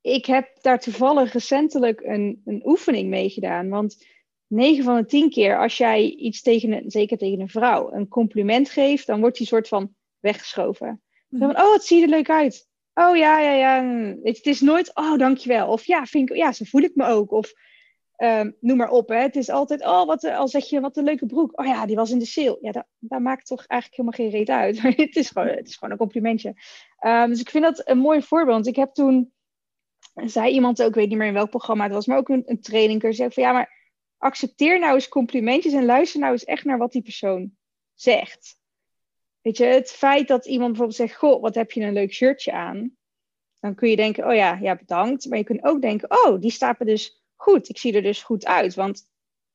[0.00, 3.68] ik heb daar toevallig recentelijk een, een oefening mee gedaan.
[3.68, 4.04] Want
[4.48, 8.08] 9 van de 10 keer, als jij iets tegen een, zeker tegen een vrouw, een
[8.08, 11.02] compliment geeft, dan wordt die soort van weggeschoven.
[11.28, 11.38] Mm.
[11.38, 12.68] Van, oh, het ziet er leuk uit.
[12.94, 13.84] Oh ja, ja, ja.
[14.22, 15.68] Het, is nooit, oh, dankjewel.
[15.68, 17.30] Of ja, vind ik, ja, zo voel ik me ook.
[17.30, 17.52] Of
[18.16, 19.08] um, noem maar op.
[19.08, 19.16] Hè.
[19.16, 21.60] Het is altijd, oh, wat, al zeg je, wat een leuke broek.
[21.60, 22.58] Oh ja, die was in de sale.
[22.60, 24.82] Ja, dat, dat maakt toch eigenlijk helemaal geen reet uit.
[25.06, 26.54] het, is gewoon, het is gewoon een complimentje.
[27.06, 28.66] Um, dus ik vind dat een mooi voorbeeld.
[28.66, 29.32] Ik heb toen,
[30.14, 32.42] zei iemand ook, ik weet niet meer in welk programma het was, maar ook een,
[32.46, 33.14] een training.
[33.14, 33.77] Zei van ja, maar
[34.18, 37.56] accepteer nou eens complimentjes en luister nou eens echt naar wat die persoon
[37.94, 38.56] zegt.
[39.40, 42.52] Weet je, het feit dat iemand bijvoorbeeld zegt: Goh, wat heb je een leuk shirtje
[42.52, 42.96] aan?
[43.60, 45.28] Dan kun je denken: Oh ja, ja, bedankt.
[45.28, 47.68] Maar je kunt ook denken: Oh, die staat dus goed.
[47.68, 48.74] Ik zie er dus goed uit.
[48.74, 49.10] Want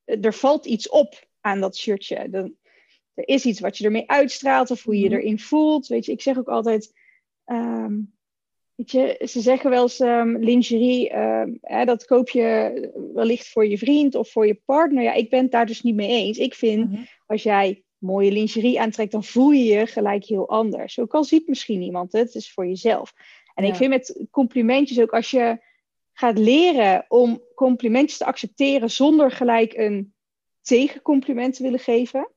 [0.06, 2.30] er valt iets op aan dat shirtje.
[2.30, 2.56] Dan,
[3.14, 5.18] er is iets wat je ermee uitstraalt of hoe je je mhm.
[5.18, 5.88] erin voelt.
[5.88, 6.94] Weet je, ik zeg ook altijd:
[7.46, 8.00] ehm,
[8.76, 13.68] Weet je, ze zeggen wel eens um, lingerie, ehm, hè, dat koop je wellicht voor
[13.68, 15.04] je vriend of voor je partner.
[15.04, 16.38] Ja, ik ben het daar dus niet mee eens.
[16.38, 17.02] Ik vind, mhm.
[17.26, 21.00] als jij mooie lingerie aantrekt, dan voel je je gelijk heel anders.
[21.00, 23.14] Ook al ziet misschien niemand het, het is voor jezelf.
[23.54, 25.64] En ik vind met complimentjes ook, als je
[26.14, 30.14] gaat leren om complimentjes te accepteren zonder gelijk een
[30.62, 32.32] tegencompliment te willen geven.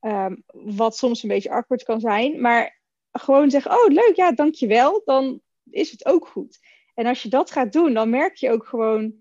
[0.00, 2.40] Um, wat soms een beetje awkward kan zijn.
[2.40, 2.80] Maar
[3.18, 6.58] gewoon zeggen, oh leuk, ja, dankjewel, dan is het ook goed.
[6.94, 9.14] En als je dat gaat doen, dan merk je ook gewoon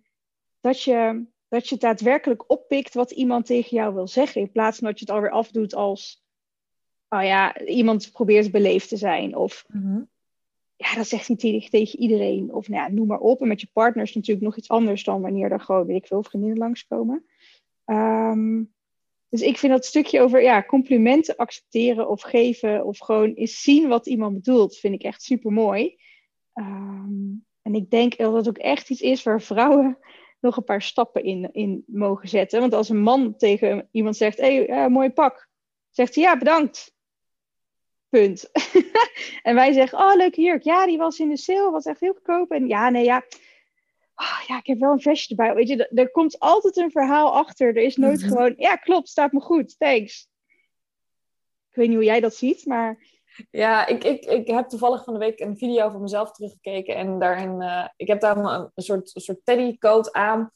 [0.60, 4.42] dat je, dat je daadwerkelijk oppikt wat iemand tegen jou wil zeggen.
[4.42, 6.24] In plaats van dat je het alweer afdoet als,
[7.10, 9.36] oh ja, iemand probeert beleefd te zijn.
[9.36, 10.02] Of Mhm.
[10.76, 12.54] ja, dat zegt hij tegen, tegen iedereen.
[12.54, 13.42] Of nou ja, noem maar op.
[13.42, 16.08] En met je partner is natuurlijk nog iets anders dan wanneer er gewoon, weet ik
[16.08, 17.26] veel, vriendinnen langskomen.
[17.86, 18.62] Ehm
[19.34, 23.88] dus ik vind dat stukje over ja, complimenten accepteren of geven of gewoon eens zien
[23.88, 25.96] wat iemand bedoelt, vind ik echt super mooi.
[27.62, 29.98] en ik denk dat dat ook echt iets is waar vrouwen
[30.40, 32.60] nog een paar stappen in, in mogen zetten.
[32.60, 35.50] Want als een man tegen iemand zegt: hey, mooi pak,
[35.90, 36.94] zegt hij ja, bedankt.
[38.10, 38.52] Punt.
[39.48, 40.64] en wij zeggen: Oh, leuke jurk.
[40.64, 42.52] Ja, die was in de sale, was echt heel goedkoop.
[42.52, 43.24] En ja, nee, ja.
[44.16, 45.56] Oh, ja, ik heb wel een vestje erbij.
[45.56, 47.68] Weet je, er komt altijd een verhaal achter.
[47.68, 50.28] Er is nooit gewoon, ja, klopt, staat me goed, thanks.
[51.70, 53.12] Ik weet niet hoe jij dat ziet, maar...
[53.52, 56.96] Ja, ik, ik, ik heb toevallig van de week een video van mezelf teruggekeken.
[56.96, 60.52] En daarin, uh, ik heb daar een, een soort, een soort teddycoat aan.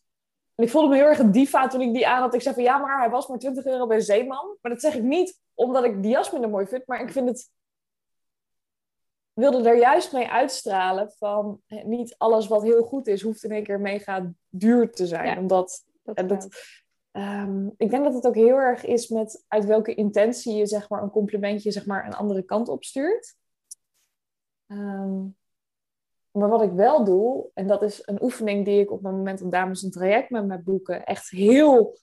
[0.55, 2.33] En ik voelde me heel erg een diva toen ik die aan had.
[2.33, 4.57] Ik zei van, ja, maar hij was maar 20 euro bij Zeeman.
[4.61, 6.87] Maar dat zeg ik niet omdat ik die jas minder mooi vind.
[6.87, 7.49] Maar ik vind het
[9.37, 13.63] wilde er juist mee uitstralen van niet alles wat heel goed is, hoeft in één
[13.63, 15.27] keer mega duur te zijn.
[15.27, 16.47] Ja, Omdat dat dat,
[17.11, 20.89] um, ik denk dat het ook heel erg is met uit welke intentie je zeg
[20.89, 23.35] maar, een complimentje zeg maar, een andere kant op stuurt.
[24.67, 25.35] Um,
[26.31, 29.39] maar wat ik wel doe, en dat is een oefening die ik op het moment
[29.39, 31.97] dat dames een traject met me boeken, echt heel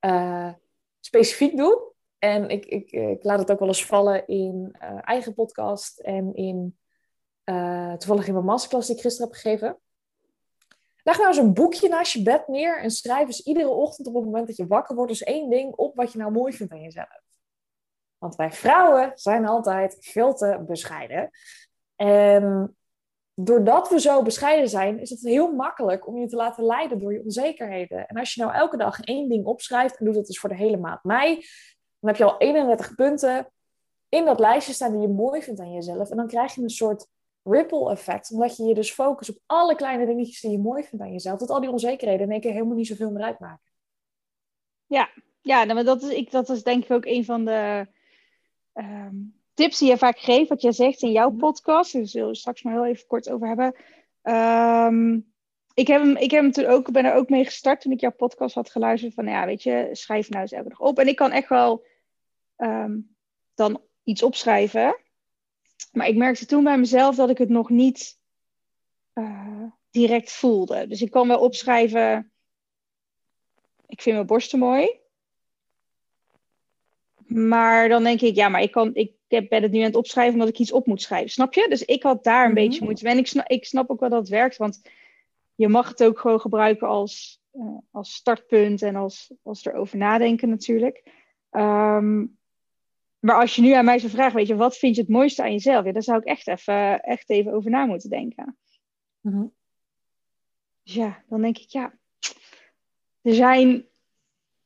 [0.00, 0.52] uh,
[1.00, 1.89] specifiek doe.
[2.20, 6.34] En ik, ik, ik, laat het ook wel eens vallen in uh, eigen podcast en
[6.34, 6.78] in
[7.44, 9.78] uh, toevallig in mijn masterclass die ik gisteren heb gegeven.
[11.02, 14.14] Leg nou eens een boekje naast je bed neer en schrijf eens iedere ochtend op
[14.14, 16.72] het moment dat je wakker wordt eens één ding op wat je nou mooi vindt
[16.72, 17.20] aan jezelf.
[18.18, 21.30] Want wij vrouwen zijn altijd veel te bescheiden.
[21.96, 22.76] En
[23.34, 27.12] doordat we zo bescheiden zijn, is het heel makkelijk om je te laten leiden door
[27.12, 28.06] je onzekerheden.
[28.06, 30.54] En als je nou elke dag één ding opschrijft en doet dat dus voor de
[30.56, 31.44] hele maand mei,
[32.00, 33.52] dan heb je al 31 punten
[34.08, 36.10] in dat lijstje staan die je mooi vindt aan jezelf.
[36.10, 37.06] En dan krijg je een soort
[37.42, 38.32] ripple effect.
[38.32, 41.38] Omdat je je dus focust op alle kleine dingetjes die je mooi vindt aan jezelf.
[41.38, 43.70] Dat al die onzekerheden in één keer helemaal niet zoveel meer uitmaken.
[44.86, 45.10] Ja,
[45.40, 47.86] ja nou, maar dat, is, ik, dat is denk ik ook een van de
[48.74, 50.48] um, tips die je vaak geeft.
[50.48, 51.92] Wat jij zegt in jouw podcast.
[51.92, 53.74] Daar zullen we straks maar heel even kort over hebben.
[54.22, 55.32] Um,
[55.74, 58.00] ik heb hem, ik heb hem toen ook, ben er ook mee gestart toen ik
[58.00, 59.14] jouw podcast had geluisterd.
[59.14, 60.98] Van ja, weet je, schrijf nou eens elke dag op.
[60.98, 61.84] En ik kan echt wel
[62.60, 63.14] um,
[63.54, 64.96] dan iets opschrijven.
[65.92, 68.18] Maar ik merkte toen bij mezelf dat ik het nog niet
[69.14, 70.86] uh, direct voelde.
[70.86, 72.32] Dus ik kan wel opschrijven.
[73.86, 74.98] Ik vind mijn borsten mooi.
[77.26, 80.32] Maar dan denk ik, ja, maar ik, kan, ik ben het nu aan het opschrijven
[80.32, 81.30] omdat ik iets op moet schrijven.
[81.30, 81.66] Snap je?
[81.68, 82.60] Dus ik had daar een Mhm.
[82.60, 83.12] beetje moeite mee.
[83.12, 84.56] En ik snap, ik snap ook wel dat het werkt.
[84.56, 84.80] Want
[85.54, 90.48] je mag het ook gewoon gebruiken als, uh, als startpunt en als, als erover nadenken
[90.48, 91.02] natuurlijk.
[91.50, 92.38] Um,
[93.20, 95.42] maar als je nu aan mij zou vragen, weet je, wat vind je het mooiste
[95.42, 95.84] aan jezelf?
[95.84, 98.58] Ja, daar zou ik echt even, echt even over na moeten denken.
[99.20, 99.46] Mhm.
[100.82, 101.92] Dus ja, dan denk ik, ja,
[103.22, 103.86] er zijn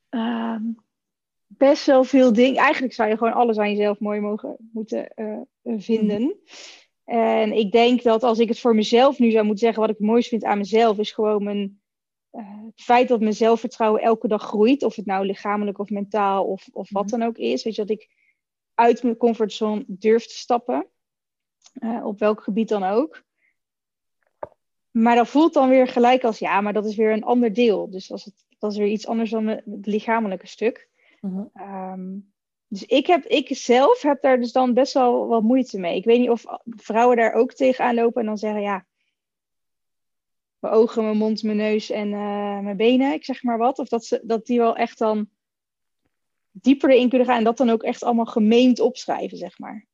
[0.09, 0.57] uh,
[1.47, 2.61] best wel veel dingen.
[2.61, 5.39] Eigenlijk zou je gewoon alles aan jezelf mooi mogen moeten uh,
[5.77, 6.21] vinden.
[6.21, 6.33] Mm.
[7.05, 9.97] En ik denk dat als ik het voor mezelf nu zou moeten zeggen, wat ik
[9.97, 11.81] het mooist vind aan mezelf, is gewoon mijn,
[12.31, 14.83] uh, het feit dat mijn zelfvertrouwen elke dag groeit.
[14.83, 17.63] Of het nou lichamelijk of mentaal of, of wat dan ook is.
[17.63, 18.09] Weet je, dat ik
[18.75, 20.87] uit mijn comfortzone durf te stappen.
[21.73, 23.23] Uh, op welk gebied dan ook.
[24.91, 27.89] Maar dat voelt dan weer gelijk als, ja, maar dat is weer een ander deel.
[27.89, 30.89] Dus als het, dat is weer iets anders dan het lichamelijke stuk.
[31.21, 31.45] Mhm.
[31.71, 32.33] Um,
[32.67, 35.95] dus ik, heb, ik zelf heb daar dus dan best wel wat moeite mee.
[35.95, 38.85] Ik weet niet of vrouwen daar ook tegenaan lopen en dan zeggen, ja,
[40.59, 43.79] mijn ogen, mijn mond, mijn neus en uh, mijn benen, ik zeg maar wat.
[43.79, 45.29] Of dat, ze, dat die wel echt dan
[46.61, 49.85] dieper erin kunnen gaan en dat dan ook echt allemaal gemeend opschrijven, zeg maar.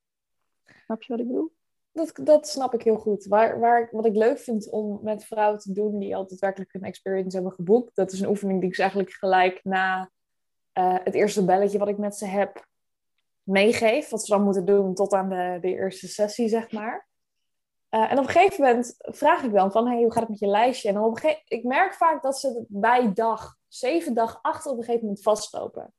[0.86, 1.52] Snap je wat ik bedoel?
[1.92, 3.26] Dat, dat snap ik heel goed.
[3.26, 6.84] Waar, waar, wat ik leuk vind om met vrouwen te doen die altijd werkelijk een
[6.84, 10.12] experience hebben geboekt, dat is een oefening die ik ze eigenlijk gelijk na
[10.74, 12.68] uh, het eerste belletje wat ik met ze heb
[13.44, 14.10] meegeef.
[14.10, 17.10] Wat ze dan moeten doen tot aan de, de eerste sessie, zeg maar.
[17.90, 20.40] Uh, en op een gegeven moment vraag ik dan van, hey, hoe gaat het met
[20.40, 20.90] je lijstje?
[20.90, 24.78] En op een gegeven, ik merk vaak dat ze bij dag zeven, dag acht op
[24.78, 25.94] een gegeven moment vastlopen.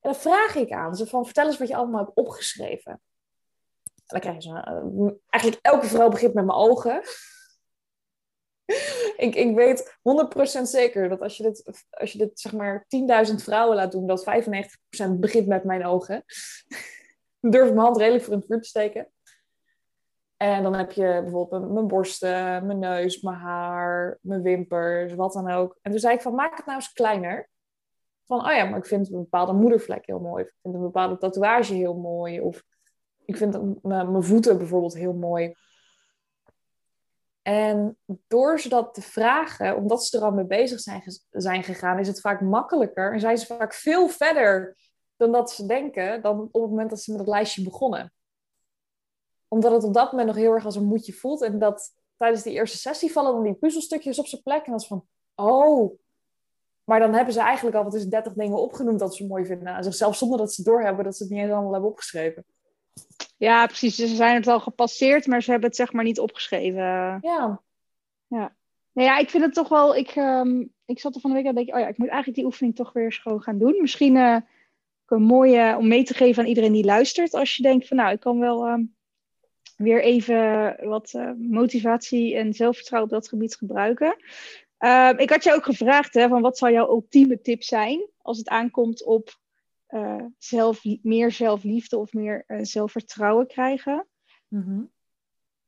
[0.00, 2.92] En dan vraag ik aan ze van, vertel eens wat je allemaal hebt opgeschreven.
[2.92, 3.00] En
[4.06, 7.02] dan krijgen ze, uh, eigenlijk elke vrouw begint met mijn ogen.
[9.26, 9.98] ik, ik weet
[10.58, 12.86] 100% zeker dat als je dit, als je dit zeg maar
[13.28, 16.16] 10.000 vrouwen laat doen, dat 95% begint met mijn ogen.
[17.40, 19.12] ik durf mijn hand redelijk voor het vuur te steken.
[20.36, 25.50] En dan heb je bijvoorbeeld mijn borsten, mijn neus, mijn haar, mijn wimpers, wat dan
[25.50, 25.78] ook.
[25.82, 27.48] En toen zei ik van, maak het nou eens kleiner.
[28.30, 30.44] Van, oh ja, maar ik vind een bepaalde moedervlek heel mooi.
[30.44, 32.40] ik vind een bepaalde tatoeage heel mooi.
[32.40, 32.62] Of
[33.24, 35.54] ik vind mijn voeten bijvoorbeeld heel mooi.
[37.42, 41.98] En door ze dat te vragen, omdat ze er al mee bezig zijn, zijn gegaan,
[41.98, 43.12] is het vaak makkelijker.
[43.12, 44.76] En zijn ze vaak veel verder
[45.16, 48.12] dan dat ze denken, dan op het moment dat ze met het lijstje begonnen.
[49.48, 51.42] Omdat het op dat moment nog heel erg als een moedje voelt.
[51.42, 54.64] En dat tijdens die eerste sessie vallen dan die puzzelstukjes op zijn plek.
[54.66, 55.98] En dat is van, oh.
[56.90, 59.68] Maar dan hebben ze eigenlijk al wat is 30 dingen opgenoemd dat ze mooi vinden
[59.68, 62.44] aan zichzelf, zonder dat ze doorhebben dat ze het niet eens allemaal hebben opgeschreven.
[63.36, 63.94] Ja, precies.
[63.94, 66.82] Ze zijn het al gepasseerd, maar ze hebben het zeg maar niet opgeschreven.
[67.20, 67.62] Ja.
[68.26, 68.54] Ja.
[68.92, 69.96] Nou ja, ik vind het toch wel...
[69.96, 71.74] Ik, um, ik zat er van de week aan te denken...
[71.74, 73.76] Oh ja, ik moet eigenlijk die oefening toch weer gewoon gaan doen.
[73.80, 74.36] Misschien uh,
[75.06, 77.34] een mooie om mee te geven aan iedereen die luistert.
[77.34, 78.94] Als je denkt van nou, ik kan wel um,
[79.76, 84.16] weer even wat uh, motivatie en zelfvertrouwen op dat gebied gebruiken.
[84.80, 88.38] Uh, ik had je ook gevraagd hè, van wat zou jouw ultieme tip zijn als
[88.38, 89.38] het aankomt op
[89.88, 94.06] uh, zelf, meer zelfliefde of meer uh, zelfvertrouwen krijgen.
[94.48, 94.90] Mm-hmm.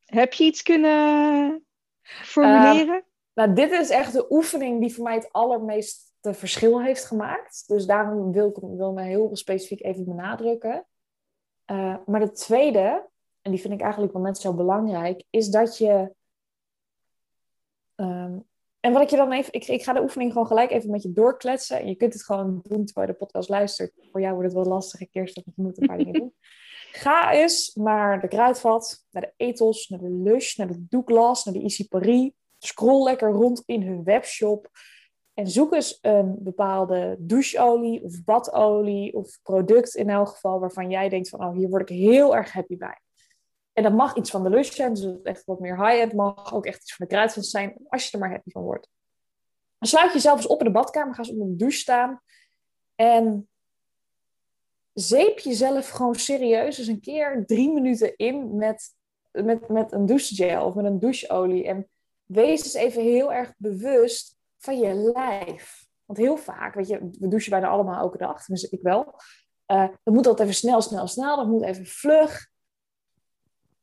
[0.05, 1.65] Heb je iets kunnen
[2.03, 2.97] formuleren?
[2.97, 3.03] Uh,
[3.35, 7.65] nou, dit is echt de oefening die voor mij het allermeeste verschil heeft gemaakt.
[7.67, 10.87] Dus daarom wil ik wil me heel specifiek even benadrukken.
[12.07, 13.09] maar de tweede,
[13.41, 16.15] en die vind ik eigenlijk wel net zo belangrijk, is dat je
[17.97, 18.51] um,
[18.83, 21.03] en wat ik je dan even, ik, ik ga de oefening gewoon gelijk even met
[21.03, 21.81] je doorkletsen.
[21.81, 23.93] En je kunt het gewoon doen terwijl je de podcast luistert.
[24.11, 26.35] Voor jou wordt het wel lastig, keer dat je moet een paar dingen doen.
[27.05, 31.55] Ga eens naar de kruidvat, naar de Ethos, naar de Lush, naar de Douglas, naar
[31.55, 32.31] de Easy Paris.
[32.59, 34.69] Scroll lekker rond in hun webshop.
[35.35, 41.09] En zoek eens een bepaalde doucheolie of badolie of product in elk geval waarvan jij
[41.09, 43.01] denkt van, oh, hier word ik heel erg happy bij.
[43.73, 46.13] En dat mag iets van de lust zijn, dus echt wat meer high-end.
[46.13, 48.89] mag ook echt iets van de kruidvat zijn, als je er maar happy van wordt.
[49.79, 52.21] Dan sluit jezelf eens op in de badkamer, ga eens onder de douche staan.
[52.95, 53.49] En
[54.93, 58.95] zeep jezelf gewoon serieus eens een keer drie minuten in met,
[59.31, 61.67] met, met een douchegel of met een doucheolie.
[61.67, 61.89] En
[62.25, 65.87] wees eens even heel erg bewust van je lijf.
[66.05, 69.15] Want heel vaak, weet je, we douchen bijna allemaal elke dag, tenminste ik wel.
[69.67, 71.37] Uh, dan moet dat even snel, snel, snel.
[71.37, 72.51] Dat moet even vlug.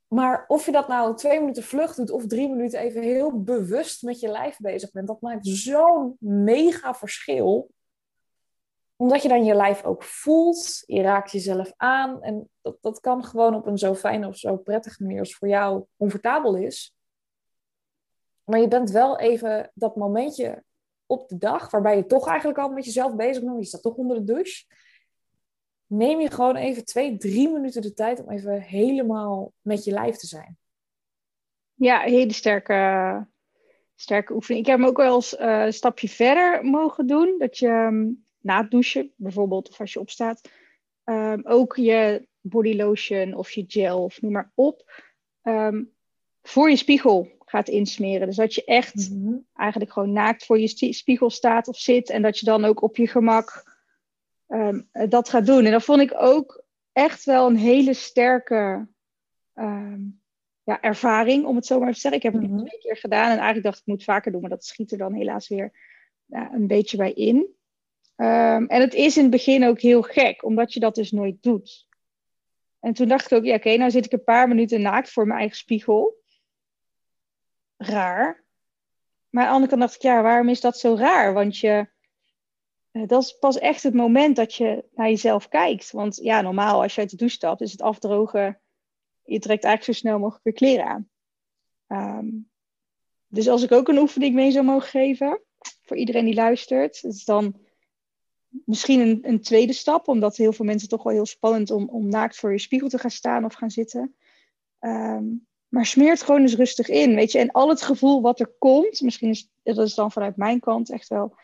[0.10, 4.02] Maar of je dat nou twee minuten vlucht doet of drie minuten even heel bewust
[4.02, 7.72] met je lijf bezig bent, dat maakt zo'n mega verschil.
[8.96, 13.24] Omdat je dan je lijf ook voelt, je raakt jezelf aan en dat, dat kan
[13.24, 16.96] gewoon op een zo fijne of zo prettige manier als voor jou comfortabel is.
[18.44, 20.64] Maar je bent wel even dat momentje
[21.06, 23.96] op de dag waarbij je toch eigenlijk al met jezelf bezig bent, je staat toch
[23.96, 24.66] onder de douche
[25.90, 30.16] neem je gewoon even twee, drie minuten de tijd om even helemaal met je lijf
[30.16, 30.58] te zijn.
[31.74, 33.28] Ja, hele sterke,
[33.96, 34.66] sterke oefening.
[34.66, 37.36] Ik heb hem ook wel eens uh, een stapje verder mogen doen.
[37.38, 40.50] Dat je um, na het douchen, bijvoorbeeld, of als je opstaat,
[41.04, 45.04] um, ook je body lotion of je gel of noem maar op,
[45.44, 45.94] um,
[46.42, 48.28] voor je spiegel gaat insmeren.
[48.28, 49.46] Dus dat je echt mm -hmm.
[49.54, 52.98] eigenlijk gewoon naakt voor je spiegel staat of zit en dat je dan ook op
[52.98, 53.78] je gemak
[54.50, 55.66] um, dat gaat doen.
[55.66, 58.88] En dat vond ik ook echt wel een hele sterke
[59.56, 60.22] um,
[60.64, 62.20] ja, ervaring, om het zo maar te zeggen.
[62.20, 62.66] Ik heb het mm -hmm.
[62.66, 64.98] twee keer gedaan en eigenlijk dacht ik, ik moet vaker doen, maar dat schiet er
[64.98, 65.72] dan helaas weer
[66.26, 67.36] ja, een beetje bij in.
[68.16, 71.44] Um, en het is in het begin ook heel gek, omdat je dat dus nooit
[71.44, 71.88] doet.
[72.80, 75.12] En toen dacht ik ook, ja oké, okay, nou zit ik een paar minuten naakt
[75.12, 76.18] voor mijn eigen spiegel.
[77.78, 78.44] Raar.
[79.30, 81.34] Maar aan de andere kant dacht ik, ja, waarom is dat zo raar?
[81.34, 81.88] Want je,
[83.08, 85.92] dat is pas echt het moment dat je naar jezelf kijkt.
[85.92, 88.60] Want ja, normaal als je uit de douche stapt, is het afdrogen.
[89.24, 91.10] Je trekt eigenlijk zo snel mogelijk weer kleren aan.
[92.18, 92.50] Um,
[93.28, 95.42] dus als ik ook een oefening mee zou mogen geven,
[95.82, 97.56] voor iedereen die luistert, is dan
[98.50, 102.10] misschien een, een, tweede stap, omdat heel veel mensen toch wel heel spannend om, om
[102.10, 104.16] naakt voor je spiegel te gaan staan of gaan zitten.
[104.80, 107.40] Um, maar smeer het gewoon eens rustig in, weet je.
[107.40, 110.90] En al het gevoel wat er komt, misschien is dat is dan vanuit mijn kant
[110.90, 111.36] echt wel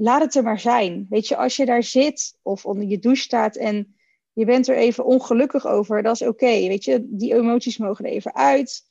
[0.00, 1.06] laat het er maar zijn.
[1.08, 3.94] Weet je, als je daar zit of onder je douche staat en
[4.32, 6.30] je bent er even ongelukkig over, dat is oké.
[6.30, 6.68] Okay.
[6.68, 8.88] Weet je, die emoties mogen er even uit.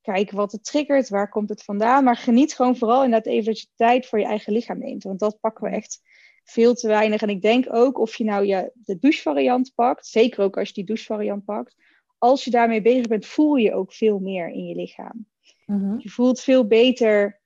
[0.00, 2.04] Kijk wat het triggert, waar komt het vandaan.
[2.04, 5.02] Maar geniet gewoon vooral inderdaad even dat je tijd voor je eigen lichaam neemt.
[5.02, 6.00] Want dat pakken we echt
[6.44, 7.22] veel te weinig.
[7.22, 10.74] En ik denk ook of je nou je, de douchevariant pakt, zeker ook als je
[10.74, 11.76] die douchevariant pakt,
[12.18, 15.26] als je daarmee bezig bent, voel je ook veel meer in je lichaam.
[15.66, 15.94] Mm-hmm.
[15.98, 17.41] Je voelt veel beter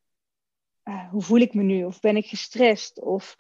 [0.89, 1.85] uh, hoe voel ik me nu?
[1.85, 3.01] Of ben ik gestrest?
[3.01, 3.37] Of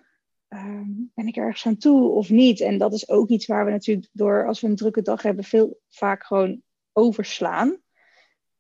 [0.49, 2.61] um, ben ik ergens aan toe of niet?
[2.61, 5.45] En dat is ook iets waar we natuurlijk door, als we een drukke dag hebben,
[5.45, 7.77] veel vaak gewoon overslaan.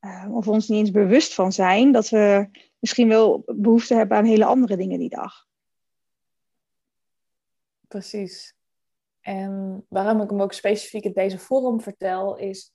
[0.00, 4.24] uh, of ons niet eens bewust van zijn dat we misschien wel behoefte hebben aan
[4.24, 5.46] hele andere dingen die dag.
[7.88, 8.54] Precies.
[9.20, 12.72] En waarom ik hem ook specifiek in deze vorm vertel, is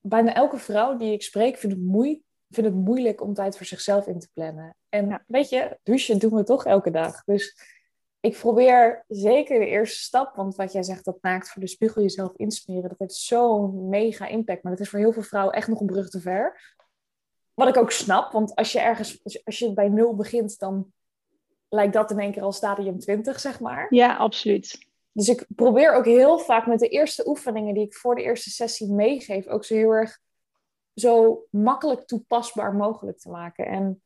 [0.00, 3.66] bijna elke vrouw die ik spreek vindt het, moe vindt het moeilijk om tijd voor
[3.66, 4.76] zichzelf in te plannen.
[4.88, 7.24] En weet je, douchen doen we toch elke dag.
[7.24, 7.56] Dus
[8.20, 12.02] ik probeer zeker de eerste stap, want wat jij zegt, dat naakt voor de spiegel
[12.02, 14.62] jezelf insmeren, dat heeft zo'n mega impact.
[14.62, 16.74] Maar dat is voor heel veel vrouwen echt nog een brug te ver.
[17.54, 20.92] Wat ik ook snap, want als je ergens, als je bij nul begint, dan
[21.68, 23.86] lijkt dat in één keer al stadium 20, zeg maar.
[23.88, 24.86] Ja, absoluut.
[25.12, 28.50] Dus ik probeer ook heel vaak met de eerste oefeningen die ik voor de eerste
[28.50, 30.18] sessie meegeef, ook zo heel erg
[30.94, 33.66] zo makkelijk toepasbaar mogelijk te maken.
[33.66, 34.02] En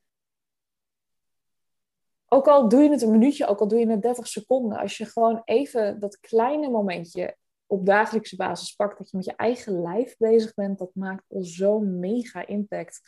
[2.29, 4.97] ook al doe je het een minuutje, ook al doe je het 30 seconden, als
[4.97, 7.37] je gewoon even dat kleine momentje
[7.67, 11.45] op dagelijkse basis pakt, dat je met je eigen lijf bezig bent, dat maakt al
[11.45, 13.03] zo'n mega impact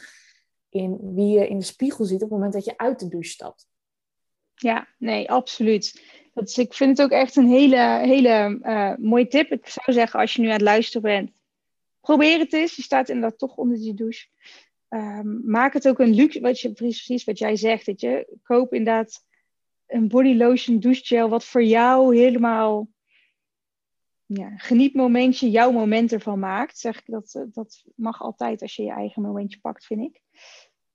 [0.69, 3.31] in wie je in de spiegel ziet op het moment dat je uit de douche
[3.31, 3.69] stapt.
[4.55, 6.03] Ja, nee, absoluut.
[6.35, 9.51] Dat is, ik vind het ook echt een hele, hele uh, mooie tip.
[9.51, 11.40] Ik zou zeggen, als je nu aan het luisteren bent,
[12.01, 12.77] probeer het eens.
[12.77, 14.27] Je staat inderdaad toch onder die douche.
[14.89, 17.87] Um, maak het ook een luxe, wat je, precies wat jij zegt.
[17.87, 19.27] Dat je koop inderdaad
[19.87, 22.89] een body lotion douchegel wat voor jou helemaal
[24.27, 26.79] ja, genietmomentje, jouw moment ervan maakt.
[26.79, 30.23] Zeg ik dat, dat mag altijd als je je eigen momentje pakt, vind ik.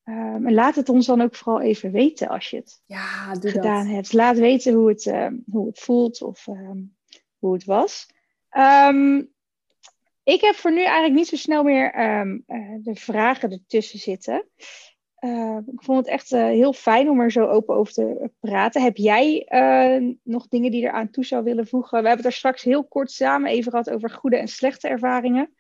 [0.04, 3.86] Um, en laat het ons dan ook vooral even weten als je het ja, gedaan
[3.86, 4.14] hebt.
[4.14, 6.96] Laat weten hoe het, uh, hoe het voelt of um,
[7.38, 8.10] hoe het was.
[8.58, 9.34] Um,
[10.26, 12.22] ik heb voor nu eigenlijk niet zo snel meer uh,
[12.82, 14.50] de vragen ertussen zitten.
[15.20, 18.82] Uh, ik vond het echt uh, heel fijn om er zo open over te praten.
[18.82, 19.48] Heb jij
[20.24, 22.02] nog dingen die eraan toe zou willen voegen?
[22.02, 25.54] We hebben het er straks heel kort samen even gehad over goede en slechte ervaringen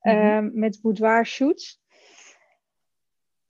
[0.00, 0.50] mm -hmm.
[0.54, 1.82] met boudoir shoots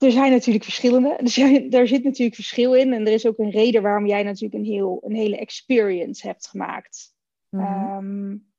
[0.03, 1.09] er zijn natuurlijk verschillende.
[1.23, 2.93] Er, zijn, er zit natuurlijk verschil in.
[2.93, 6.47] En er is ook een reden waarom jij natuurlijk een, heel, een hele experience hebt
[6.47, 7.13] gemaakt.
[7.49, 8.52] Mm um,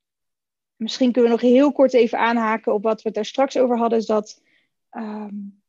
[0.76, 3.78] misschien kunnen we nog heel kort even aanhaken op wat we het daar straks over
[3.78, 3.98] hadden.
[3.98, 4.42] Is dat
[4.90, 5.62] um,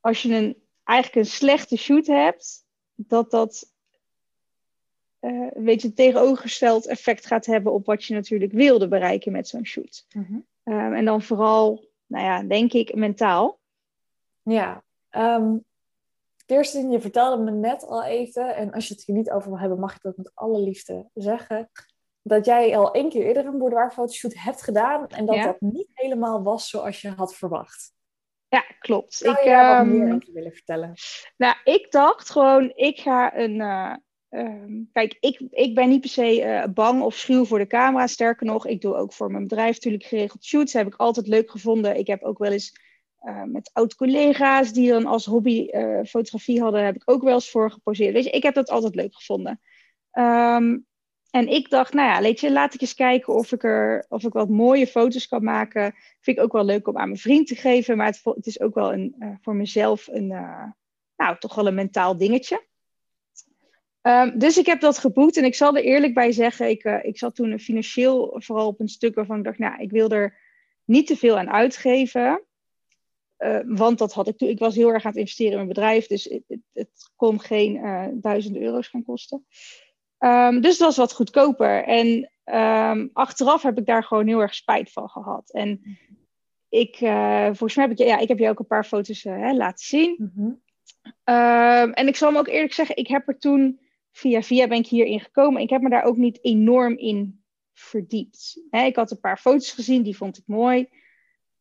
[0.00, 2.64] als je een, eigenlijk een slechte shoot hebt,
[2.94, 3.72] dat dat
[5.20, 9.48] uh, een beetje een tegenovergesteld effect gaat hebben op wat je natuurlijk wilde bereiken met
[9.48, 10.06] zo'n shoot.
[10.12, 10.74] Mm -hmm.
[10.74, 13.58] um, en dan vooral, nou ja, denk ik, mentaal.
[14.42, 14.84] Ja,
[15.16, 15.64] Um,
[16.46, 19.48] eerste ding, je vertelde me net al even, en als je het hier niet over
[19.48, 21.70] wil hebben, mag ik dat met alle liefde zeggen,
[22.26, 26.42] dat jij al één keer eerder een boudoir-fotoshoot hebt gedaan en dat dat niet helemaal
[26.42, 27.92] was zoals je had verwacht.
[28.48, 29.14] Ja, klopt.
[29.14, 30.92] Zou ik, je daar wat meer over willen vertellen?
[31.36, 33.54] Nou, ik dacht gewoon, ik ga een...
[33.54, 33.94] Uh,
[34.30, 38.06] um, kijk, ik, ik ben niet per se uh, bang of schuw voor de camera.
[38.06, 40.72] Sterker nog, ik doe ook voor mijn bedrijf natuurlijk geregeld shoots.
[40.72, 41.96] Dat heb ik altijd leuk gevonden.
[41.96, 42.78] Ik heb ook wel eens
[43.22, 45.68] uh, met oud-collega's die dan als hobby
[46.06, 48.12] fotografie hadden, heb ik ook wel eens voor geposeerd.
[48.12, 49.60] Weet je, ik heb dat altijd leuk gevonden.
[50.12, 50.86] Um,
[51.34, 54.48] en ik dacht, nou ja, laat ik eens kijken of ik er of ik wat
[54.48, 55.94] mooie foto's kan maken.
[56.20, 58.60] Vind ik ook wel leuk om aan mijn vriend te geven, maar het, het is
[58.60, 60.26] ook wel een, uh, voor mezelf een,
[61.16, 62.64] nou, toch wel een mentaal dingetje.
[64.02, 67.18] Um, dus ik heb dat geboekt en ik zal er eerlijk bij zeggen, ik, ik
[67.18, 70.38] zat toen financieel vooral op een stuk waarvan ik dacht, nou, ik wil er
[70.84, 72.42] niet te veel aan uitgeven.
[73.38, 74.48] Uh, want dat had ik toen.
[74.48, 76.06] Ik was heel erg aan het investeren in mijn bedrijf.
[76.06, 79.46] Dus het, het, het kon geen uh, duizenden euro's gaan kosten.
[80.24, 81.84] Um, dus het was wat goedkoper.
[81.84, 85.50] En um, achteraf heb ik daar gewoon heel erg spijt van gehad.
[85.50, 85.98] En
[86.68, 89.52] ik, uh, volgens mij heb ik, ja, ik heb je ook een paar foto's hè,
[89.52, 90.14] laten zien.
[90.18, 90.62] Mm -hmm.
[91.34, 94.78] um, en ik zal me ook eerlijk zeggen, ik heb er toen via via ben
[94.78, 95.62] ik hierin gekomen.
[95.62, 98.62] Ik heb me daar ook niet enorm in verdiept.
[98.70, 100.88] Hè, ik had een paar foto's gezien, die vond ik mooi.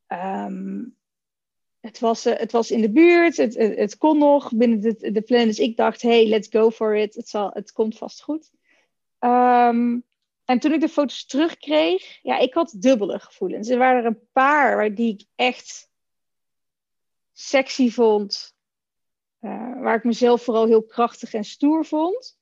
[0.08, 0.98] Um,
[1.84, 5.22] het was, uh, het was in de buurt, het, het, kon nog binnen de, de
[5.22, 5.46] plan.
[5.46, 7.16] Dus ik dacht, hey, let's go for it.
[7.16, 8.52] Het, zal, het komt vast goed.
[9.20, 10.04] Um,
[10.46, 13.70] en toen ik de foto's terugkreeg, ja, ik had dubbele gevoelens.
[13.70, 15.90] Er waren er een paar waar die ik echt
[17.34, 18.56] sexy vond.
[19.42, 22.38] Uh, waar ik mezelf vooral heel krachtig en stoer vond.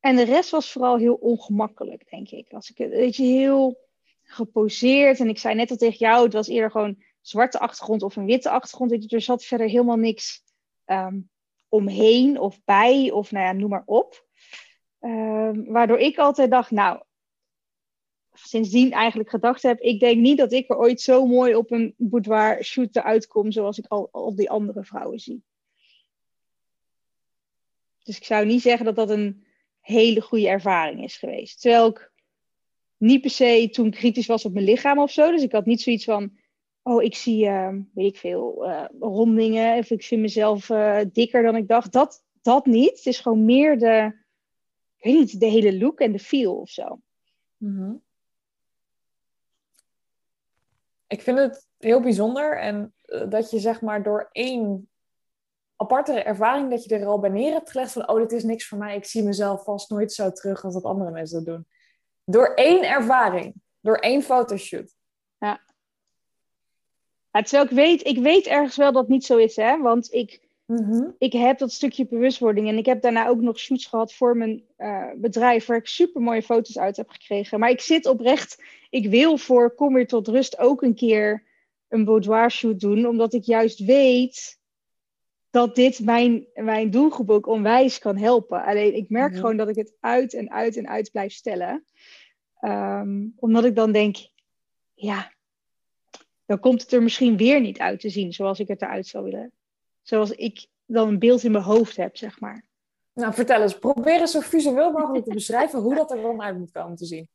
[0.00, 2.52] En de rest was vooral heel ongemakkelijk, denk ik.
[2.52, 3.78] Als ik, weet je, heel
[4.22, 5.20] geposeerd.
[5.20, 8.26] En ik zei net al tegen jou, het was eerder gewoon zwarte achtergrond of een
[8.26, 9.12] witte achtergrond.
[9.12, 10.42] Er zat verder helemaal niks
[10.86, 11.30] um,
[11.68, 14.26] omheen of bij of nou ja, noem maar op.
[15.00, 17.02] Um, waardoor ik altijd dacht, nou,
[18.32, 21.94] sindsdien eigenlijk gedacht heb, ik denk niet dat ik er ooit zo mooi op een
[21.96, 25.42] boudoir shoot eruit kom zoals ik al, al die andere vrouwen zie.
[28.02, 29.44] Dus ik zou niet zeggen dat dat een
[29.80, 31.60] hele goede ervaring is geweest.
[31.60, 32.12] Terwijl ik
[32.96, 35.30] niet per se toen kritisch was op mijn lichaam of zo.
[35.30, 36.38] Dus ik had niet zoiets van,
[36.88, 39.78] oh, ik zie, uh, weet ik veel, uh, rondingen.
[39.78, 41.92] Of ik zie mezelf uh, dikker dan ik dacht.
[41.92, 42.96] Dat, dat niet.
[42.96, 44.12] Het is gewoon meer de,
[44.96, 47.00] ik weet niet, de hele look en de feel of zo.
[47.56, 48.06] Mm
[51.06, 52.58] Ik vind het heel bijzonder.
[52.58, 52.94] En
[53.28, 54.88] dat je zeg maar door één
[55.76, 58.68] aparte ervaring dat je er al bij neer hebt gelegd van, oh, dit is niks
[58.68, 58.96] voor mij.
[58.96, 61.66] Ik zie mezelf vast nooit zo terug als dat andere mensen dat doen.
[62.24, 64.97] Door één ervaring, door één fotoshoot.
[67.32, 67.42] Ja.
[67.42, 69.78] terwijl ik weet, ik weet ergens wel dat het niet zo is, hè.
[69.80, 71.10] Want ik, Mhm.
[71.18, 72.68] ik heb dat stukje bewustwording.
[72.68, 76.22] En ik heb daarna ook nog shoots gehad voor mijn eh, bedrijf, waar ik super
[76.22, 77.58] mooie foto's uit heb gekregen.
[77.60, 81.44] Maar ik zit oprecht, ik wil voor Kom weer tot rust ook een keer
[81.88, 84.58] een boudoir shoot doen, omdat ik juist weet
[85.50, 88.64] dat dit mijn, mijn doelgroep ook onwijs kan helpen.
[88.64, 91.84] Alleen ik merk gewoon dat ik het uit en uit en uit blijf stellen.
[92.60, 94.16] Ehm, omdat ik dan denk,
[94.94, 95.32] ja,
[96.48, 99.24] dan komt het er misschien weer niet uit te zien zoals ik het eruit zou
[99.24, 99.52] willen.
[100.02, 102.64] Zoals ik dan een beeld in mijn hoofd heb, zeg maar.
[103.14, 103.78] Nou, vertel eens.
[103.78, 107.04] Probeer eens zo visueel mogelijk te beschrijven hoe dat er dan uit moet komen te
[107.04, 107.28] zien.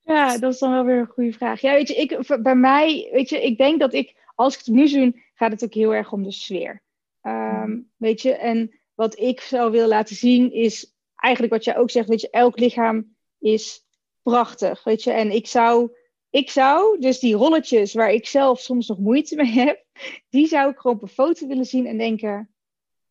[0.00, 1.60] Ja, dat is dan wel weer een goede vraag.
[1.60, 4.74] Ja, weet je, ik, bij mij, weet je, ik denk dat ik, als ik het
[4.74, 6.82] nu doen, gaat het ook heel erg om de sfeer.
[7.20, 7.80] Ehm, Mhm.
[7.96, 12.08] Weet je, en wat ik zou willen laten zien is eigenlijk wat jij ook zegt,
[12.08, 13.86] weet je, elk lichaam is
[14.22, 15.10] prachtig, weet je.
[15.10, 15.96] En ik zou,
[16.38, 19.84] ik zou dus die rolletjes waar ik zelf soms nog moeite mee heb,
[20.28, 22.50] die zou ik gewoon op een foto willen zien en denken,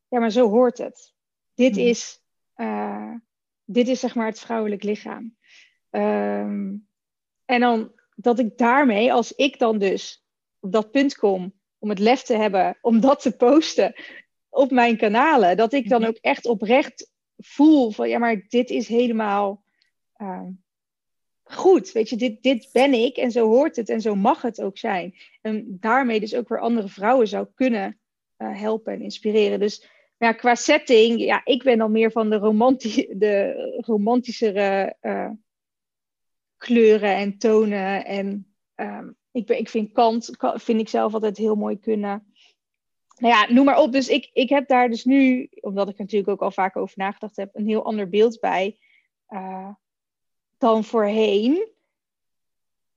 [0.08, 1.14] ja, maar zo hoort het.
[1.54, 1.80] Dit Mhm.
[1.88, 2.22] is,
[2.54, 3.14] eh,
[3.66, 5.36] dit is zeg maar het vrouwelijk lichaam.
[5.90, 6.76] Ehm,
[7.46, 10.26] en dan dat ik daarmee, als ik dan dus
[10.60, 13.94] op dat punt kom om het lef te hebben om dat te posten
[14.50, 16.10] op mijn kanalen, dat ik dan Mhm.
[16.10, 19.64] ook echt oprecht voel van ja, maar dit is helemaal
[20.14, 20.50] ehm,
[21.48, 21.92] goed.
[21.92, 24.78] Weet je, dit, dit ben ik en zo hoort het en zo mag het ook
[24.78, 25.16] zijn.
[25.42, 28.00] En daarmee dus ook weer andere vrouwen zou kunnen
[28.38, 29.60] eh, helpen en inspireren.
[29.60, 29.88] Dus
[30.18, 33.54] ja, qua setting, ja, ik ben dan meer van de, romanti de
[33.86, 35.30] romantischere eh,
[36.58, 38.06] kleuren en tonen.
[38.06, 42.34] En ehm, ik, ben, ik vind Kant, ka- vind ik zelf altijd heel mooi kunnen.
[43.18, 43.92] Nou ja, noem maar op.
[43.92, 47.36] Dus ik, ik heb daar dus nu, omdat ik natuurlijk ook al vaak over nagedacht
[47.36, 48.78] heb, een heel ander beeld bij
[49.28, 49.70] eh,
[50.58, 51.68] dan voorheen.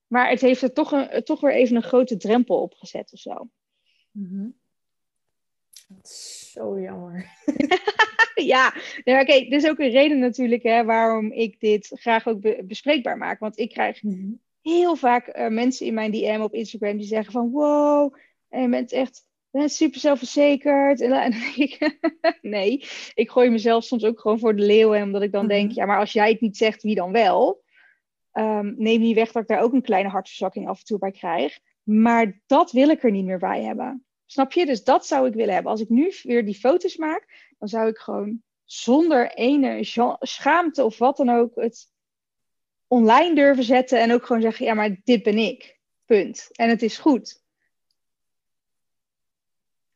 [0.07, 3.19] Maar het heeft er toch, een, toch weer even een grote drempel op gezet of
[3.19, 3.49] zo.
[5.89, 7.31] Dat is zo jammer.
[8.35, 12.41] ja, nou, oké, dit is ook een reden natuurlijk hè, waarom ik dit graag ook
[12.41, 13.39] be- bespreekbaar maak.
[13.39, 14.03] Want ik krijg
[14.63, 18.15] heel vaak eh, mensen in mijn DM op Instagram die zeggen van wow,
[18.49, 21.01] en je bent echt je bent super zelfverzekerd.
[21.01, 21.99] En, ik,
[22.43, 22.85] nee,
[23.15, 25.03] ik gooi mezelf soms ook gewoon voor de leeuwen.
[25.03, 25.53] Omdat ik dan Mhm.
[25.55, 27.63] denk, ja, maar als jij het niet zegt, wie dan wel?
[28.33, 31.11] Ehm, neem niet weg dat ik daar ook een kleine hartverzakking af en toe bij
[31.11, 31.59] krijg.
[31.83, 34.05] Maar dat wil ik er niet meer bij hebben.
[34.27, 34.67] Snap je?
[34.67, 35.73] Dus dat zou ik willen hebben.
[35.73, 39.79] Als ik nu weer die foto's maak, dan zou ik gewoon zonder ene
[40.21, 41.87] schaamte of wat dan ook het
[42.87, 45.79] online durven zetten en ook gewoon zeggen, ja, maar dit ben ik.
[46.05, 46.49] Punt.
[46.53, 47.40] En het is goed.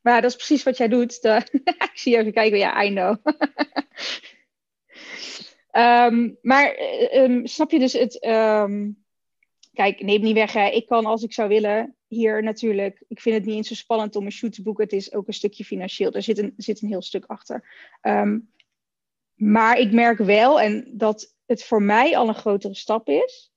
[0.05, 1.19] Maar dat is precies wat jij doet.
[1.23, 3.17] Ik zie je even kijken, ja, I know.
[5.71, 8.21] Ehm, maar eh, ehm, snap je dus het...
[8.21, 8.91] ehm,
[9.73, 13.05] kijk, neem niet weg, ik kan als ik zou willen hier natuurlijk...
[13.09, 14.85] Ik vind het niet eens zo spannend om een shoot te boeken.
[14.85, 16.13] Het is ook een stukje financieel.
[16.13, 17.69] Er zit een, zit een heel stuk achter.
[19.35, 23.53] Maar ik merk wel, en dat het voor mij al een grotere stap is...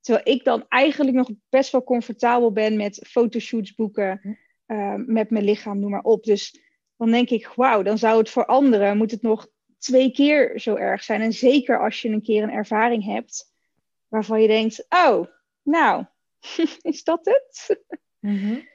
[0.00, 4.38] Terwijl ik dan eigenlijk nog best wel comfortabel ben met fotoshoots boeken...
[4.66, 6.24] eh, met mijn lichaam, noem maar op.
[6.24, 6.60] Dus
[6.96, 8.96] dan denk ik, wauw, dan zou het voor anderen...
[8.96, 9.48] moet het nog
[9.78, 11.20] twee keer zo erg zijn.
[11.20, 13.52] En zeker als je een keer een ervaring hebt...
[14.08, 15.26] waarvan je denkt, oh,
[15.62, 16.04] nou,
[16.82, 17.82] is dat het?
[18.20, 18.68] Ik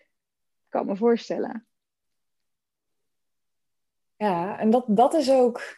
[0.70, 1.68] kan me voorstellen.
[4.18, 5.78] Ja, en dat, dat is ook.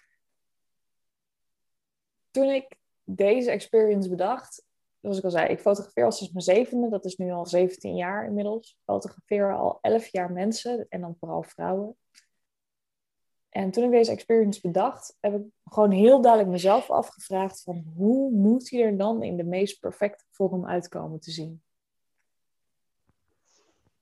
[2.32, 4.66] Toen ik deze experience bedacht,
[5.02, 7.96] zoals ik al zei, ik fotografeer al sinds mijn zevende, dat is nu al 17
[7.96, 8.70] jaar inmiddels.
[8.70, 11.96] Ik fotografeer al 11 jaar mensen en dan vooral vrouwen.
[13.50, 18.32] En toen ik deze experience bedacht, heb ik gewoon heel duidelijk mezelf afgevraagd van hoe
[18.32, 21.62] moet hij er dan in de meest perfecte vorm uitkomen te zien?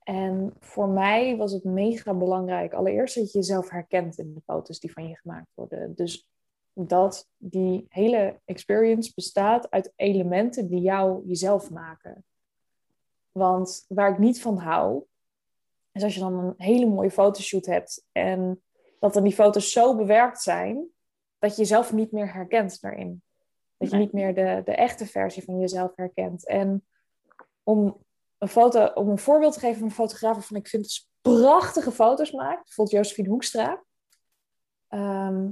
[0.02, 4.80] En voor mij was het mega belangrijk, allereerst dat je jezelf herkent in de foto's
[4.80, 5.94] die van je gemaakt worden.
[5.94, 6.29] Dus
[6.72, 12.24] dat die hele experience bestaat uit elementen die jou jezelf maken.
[13.32, 15.04] Want waar ik niet van hou,
[15.92, 18.62] is als je dan een hele mooie fotoshoot hebt en
[18.98, 20.88] dat dan die foto's zo bewerkt zijn
[21.38, 23.22] dat je jezelf niet meer herkent daarin.
[23.76, 26.46] Dat je niet meer de, de echte versie van jezelf herkent.
[26.46, 26.86] En
[27.62, 28.04] om
[28.38, 31.02] een foto, om een voorbeeld te geven van een fotograaf waarvan ik vind dat ze
[31.20, 32.64] prachtige foto's maakt.
[32.64, 33.84] Bijvoorbeeld Josephine Hoekstra.
[34.88, 35.48] Ehm,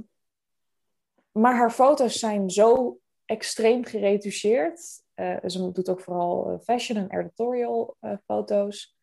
[1.31, 5.03] maar haar foto's zijn zo extreem geretoucheerd.
[5.15, 8.97] Uh, ze doet ook vooral eh, fashion en editorial uh, foto's.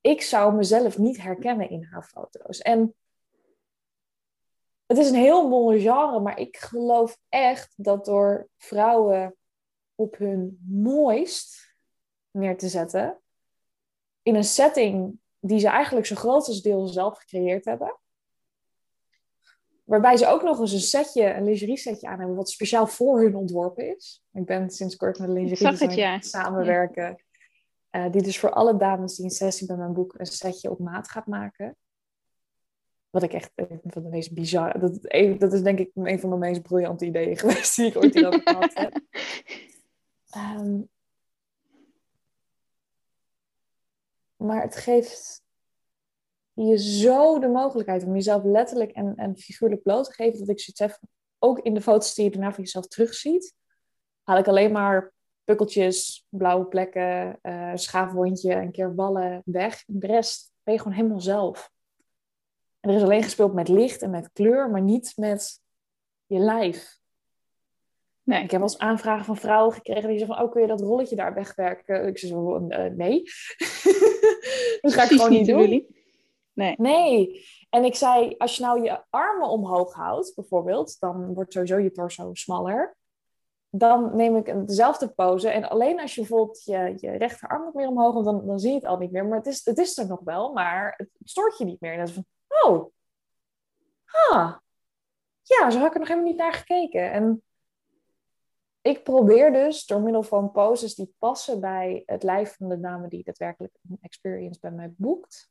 [0.00, 2.58] Ik zou mezelf niet herkennen in haar foto's.
[2.58, 2.94] En
[4.86, 9.36] het is een heel mooi genre, maar ik geloof echt dat door vrouwen
[9.94, 11.76] op hun mooist
[12.30, 13.20] neer te zetten,
[14.22, 17.98] in een setting die ze eigenlijk zo groot als deel zelf gecreëerd hebben,
[19.84, 23.20] Waarbij ze ook nog eens een setje, een lingerie setje aan hebben, wat speciaal voor
[23.20, 24.24] hun ontworpen is.
[24.32, 26.20] Ik ben sinds kort met een lingerie ja.
[26.20, 27.22] samenwerken.
[27.90, 30.78] Uh, die dus voor alle dames die een sessie bij mijn boek een setje op
[30.78, 31.76] maat gaat maken.
[33.10, 34.78] Wat ik echt een van de meest bizarre...
[34.78, 35.02] Dat,
[35.40, 38.40] dat is denk ik een van de meest briljante ideeën geweest die ik ooit hierover
[38.44, 39.00] gehad heb.
[40.36, 40.88] Um,
[44.46, 45.43] maar het geeft
[46.54, 50.60] je zo de mogelijkheid om jezelf letterlijk en, en figuurlijk bloot te geven, dat ik
[50.60, 50.98] zoiets heb,
[51.38, 53.54] ook in de foto's die je daarna van jezelf terugziet,
[54.22, 55.12] haal ik alleen maar
[55.44, 59.82] pukkeltjes, blauwe plekken, uh, schaafwondje, een keer wallen weg.
[59.86, 61.70] En de rest ben je gewoon helemaal zelf.
[62.80, 65.60] En er is alleen gespeeld met licht en met kleur, maar niet met
[66.26, 66.98] je lijf.
[68.22, 68.42] Nee.
[68.42, 70.80] Ik heb wel eens aanvragen van vrouwen gekregen die zeggen van, oh, kun je dat
[70.80, 72.06] rolletje daar wegwerken?
[72.06, 73.22] Ik zeg zo, uh, nee.
[74.80, 75.86] dat ga ik gewoon niet doen.
[76.54, 76.74] Nee.
[76.78, 77.46] nee.
[77.70, 81.90] En ik zei, als je nou je armen omhoog houdt, bijvoorbeeld, dan wordt sowieso je
[81.90, 82.96] torso smaller.
[83.70, 85.48] Dan neem ik dezelfde pose.
[85.48, 88.76] En alleen als je bijvoorbeeld je, je rechterarm nog meer omhoog, dan, dan zie je
[88.76, 89.26] het al niet meer.
[89.26, 91.92] Maar het is, het is er nog wel, maar het stoort je niet meer.
[91.92, 92.92] En dan is van, oh,
[94.04, 94.54] ah,
[95.42, 97.12] ja, zo had ik er nog helemaal niet naar gekeken.
[97.12, 97.42] En
[98.80, 103.08] ik probeer dus door middel van poses die passen bij het lijf van de dame
[103.08, 105.50] die daadwerkelijk een experience bij mij boekt,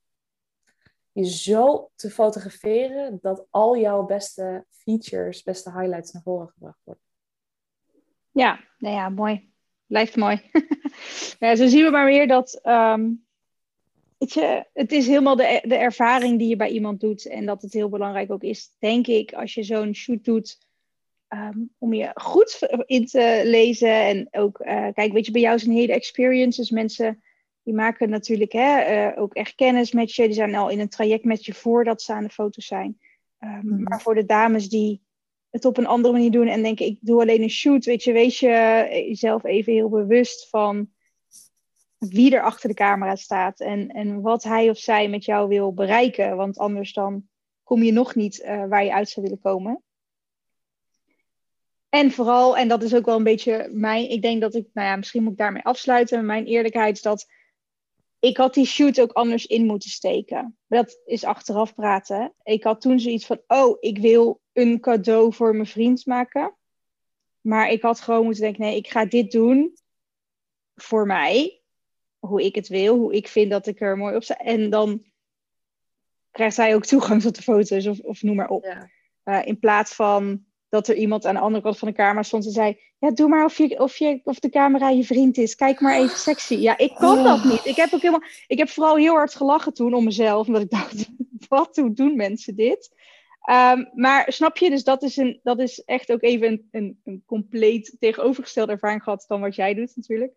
[1.13, 7.03] je zo te fotograferen dat al jouw beste features, beste highlights naar voren gebracht worden.
[8.31, 9.51] Ja, nou ja, mooi.
[9.85, 10.41] Blijft mooi.
[11.39, 13.25] ja, zo zien we maar weer dat um,
[14.17, 17.25] weet je, het is helemaal de, de ervaring die je bij iemand doet.
[17.25, 20.57] En dat het heel belangrijk ook is, denk ik, als je zo'n shoot doet,
[21.27, 24.05] ehm, om je goed in te lezen.
[24.05, 26.61] En ook, uh, kijk, weet je, bij jou is een hele experience.
[26.61, 27.23] Dus mensen
[27.63, 30.23] die maken natuurlijk hè, uh, ook echt kennis met je.
[30.23, 32.99] Die zijn al in een traject met je voordat ze aan de foto's zijn.
[33.39, 33.83] Um, mm.
[33.83, 35.01] Maar voor de dames die
[35.49, 38.11] het op een andere manier doen en denken: ik doe alleen een shoot, weet je,
[38.11, 40.89] wees je jezelf even heel bewust van
[41.97, 45.73] wie er achter de camera staat en, en wat hij of zij met jou wil
[45.73, 46.35] bereiken.
[46.35, 47.27] Want anders dan
[47.63, 49.83] kom je nog niet uh, waar je uit zou willen komen.
[51.89, 54.87] En vooral, en dat is ook wel een beetje mijn, ik denk dat ik, nou
[54.87, 56.25] ja, misschien moet ik daarmee afsluiten.
[56.25, 57.27] Mijn eerlijkheid is dat
[58.23, 60.57] ik had die shoot ook anders in moeten steken.
[60.67, 62.33] Dat is achteraf praten.
[62.43, 66.55] Ik had toen zoiets van, oh, ik wil een cadeau voor mijn vriend maken.
[67.41, 69.77] Maar ik had gewoon moeten denken, nee, ik ga dit doen
[70.75, 71.61] voor mij.
[72.19, 74.37] Hoe ik het wil, hoe ik vind dat ik er mooi op sta.
[74.37, 75.03] En dan
[76.31, 78.63] krijgt zij ook toegang tot de foto's of, of noem maar op.
[78.63, 78.89] Ja.
[79.25, 82.45] Uh, in plaats van dat er iemand aan de andere kant van de camera stond
[82.45, 85.55] en zei: Ja, doe maar of, je, of, je, of de camera je vriend is.
[85.55, 86.55] Kijk maar even sexy.
[86.55, 87.65] Ja, ik kan dat niet.
[87.65, 90.69] Ik heb, ook helemaal, ik heb vooral heel hard gelachen toen om mezelf, omdat ik
[90.69, 91.09] dacht:
[91.49, 92.91] Wat hoe doen mensen dit?
[93.49, 96.99] Um, maar snap je, dus dat is, een, dat is echt ook even een, een,
[97.03, 100.33] een compleet tegenovergestelde ervaring gehad dan wat jij doet, natuurlijk.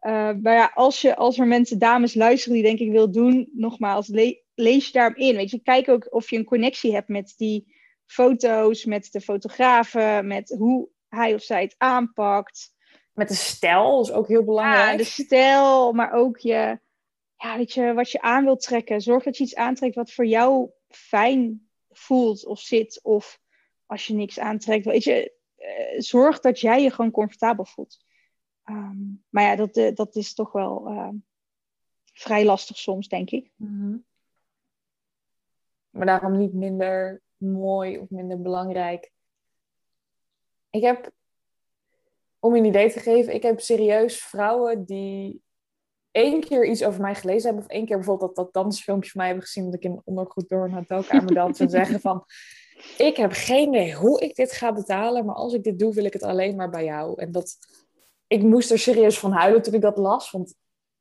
[0.00, 3.50] Uh, maar ja, als, je, als er mensen, dames luisteren die denk ik wil doen,
[3.52, 5.36] nogmaals, le lees je daarom in.
[5.36, 7.76] Weet je, kijk ook of je een connectie hebt met die
[8.08, 12.74] foto's, met de fotografen, met hoe hij of zij het aanpakt.
[13.12, 14.90] Met de stijl is ook heel belangrijk.
[14.90, 16.80] Ja, de stijl, maar ook je,
[17.36, 19.00] ja, weet je, wat je aan wilt trekken.
[19.00, 23.00] Zorg dat je iets aantrekt wat voor jou fijn voelt of zit.
[23.02, 23.40] Of
[23.86, 28.04] als je niks aantrekt, weet je, uh, zorg dat jij je gewoon comfortabel voelt.
[28.64, 31.08] Um, maar ja, dat, uh, dat is toch wel uh,
[32.12, 33.50] vrij lastig soms, denk ik.
[33.56, 34.04] Mm -hmm.
[35.90, 39.12] Maar daarom niet minder mooi of minder belangrijk.
[40.70, 41.10] Ik heb,
[42.38, 45.42] om je een idee te geven, ik heb serieus vrouwen die
[46.10, 49.20] één keer iets over mij gelezen hebben, of één keer bijvoorbeeld dat, dat dansfilmpje van
[49.20, 52.24] mij hebben gezien, dat ik in ondergoed door een hotelkamer dans en zeggen van,
[53.08, 56.04] ik heb geen idee hoe ik dit ga betalen, maar als ik dit doe, wil
[56.04, 57.20] ik het alleen maar bij jou.
[57.20, 57.56] En dat,
[58.26, 60.54] ik moest er serieus van huilen toen ik dat las, want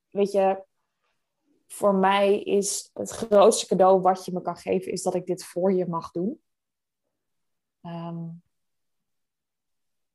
[0.09, 0.65] weet je,
[1.67, 5.43] voor mij is het grootste cadeau wat je me kan geven, is dat ik dit
[5.43, 6.41] voor je mag doen.
[7.81, 8.41] Um,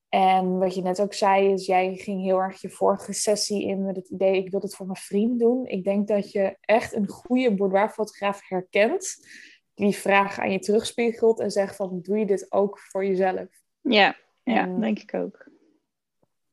[0.09, 3.85] En wat je net ook zei, is jij ging heel erg je vorige sessie in
[3.85, 5.67] met het idee, ik wil dit voor mijn vriend doen.
[5.67, 9.27] Ik denk dat je echt een goede boudoirfotograaf herkent,
[9.75, 13.49] die vraag aan je terugspiegelt en zegt van, doe je dit ook voor jezelf?
[13.81, 15.51] Ja, ja denk ik ook.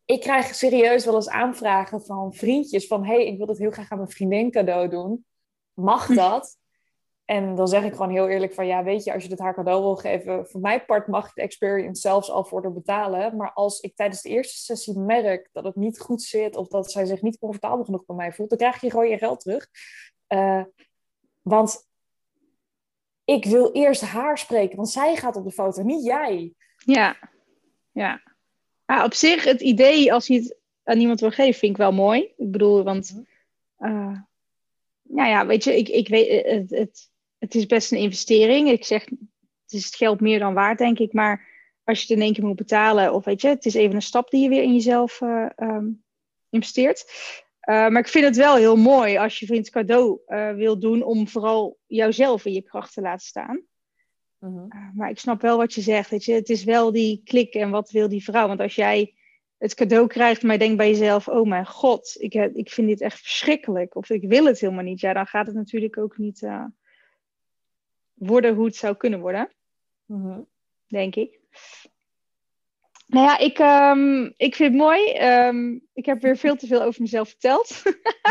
[0.09, 3.91] Ik krijg serieus wel eens aanvragen van vriendjes van, hey, ik wil dit heel graag
[3.91, 5.25] aan mijn vriendin cadeau doen.
[5.73, 6.57] Mag dat?
[7.25, 9.53] En dan zeg ik gewoon heel eerlijk van, ja, weet je, als je dit haar
[9.53, 13.35] cadeau wil geven, voor mijn part mag je de experience zelfs al voor haar betalen.
[13.35, 16.91] Maar als ik tijdens de eerste sessie merk dat het niet goed zit of dat
[16.91, 19.67] zij zich niet comfortabel genoeg bij mij voelt, dan krijg je gewoon je geld terug.
[20.27, 20.63] Uh,
[21.41, 21.87] want
[23.23, 26.53] ik wil eerst haar spreken, want zij gaat op de foto, niet jij.
[26.75, 27.15] Ja,
[27.91, 28.28] ja.
[28.97, 31.91] Ja op zich, het idee als je het aan iemand wil geven, vind ik wel
[31.91, 32.21] mooi.
[32.21, 33.23] Ik bedoel, want,
[33.79, 34.17] uh,
[35.01, 37.09] nou ja, weet je, ik, ik weet, het, het
[37.39, 38.69] het is best een investering.
[38.69, 41.13] Ik zeg, het is het geld meer dan waard, denk ik.
[41.13, 41.47] Maar
[41.83, 44.01] als je het in één keer moet betalen, of weet je, het is even een
[44.01, 46.03] stap die je weer in jezelf uh, um,
[46.49, 47.05] investeert.
[47.69, 51.03] Uh, maar ik vind het wel heel mooi als je vriend cadeau uh, wil doen
[51.03, 53.61] om vooral jouzelf in je kracht te laten staan.
[54.39, 56.09] Uh, maar ik snap wel wat je zegt.
[56.09, 56.33] Weet je?
[56.33, 58.47] Het is wel die klik en wat wil die vrouw.
[58.47, 59.13] Want als jij
[59.57, 63.01] het cadeau krijgt, maar je denkt bij jezelf: Oh mijn god, ik, ik vind dit
[63.01, 63.95] echt verschrikkelijk.
[63.95, 64.99] Of ik wil het helemaal niet.
[64.99, 66.47] Ja, dan gaat het natuurlijk ook niet
[68.13, 69.49] worden hoe het zou kunnen worden.
[70.05, 70.47] Mm-hmm.
[70.87, 71.39] Denk ik.
[73.09, 75.17] Nou ja, ik, um, ik vind het mooi.
[75.47, 77.81] Um, ik heb weer veel te veel over mezelf verteld.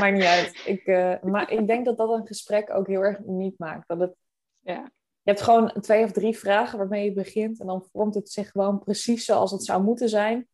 [0.00, 0.62] Maakt niet uit.
[0.66, 3.88] Ik, uh, maar ik denk dat dat een gesprek ook heel erg uniek maakt.
[3.88, 4.14] Dat het,
[4.60, 4.90] ja.
[5.28, 7.60] Je hebt gewoon twee of drie vragen waarmee je begint.
[7.60, 10.48] En dan vormt het zich gewoon precies zoals het zou moeten zijn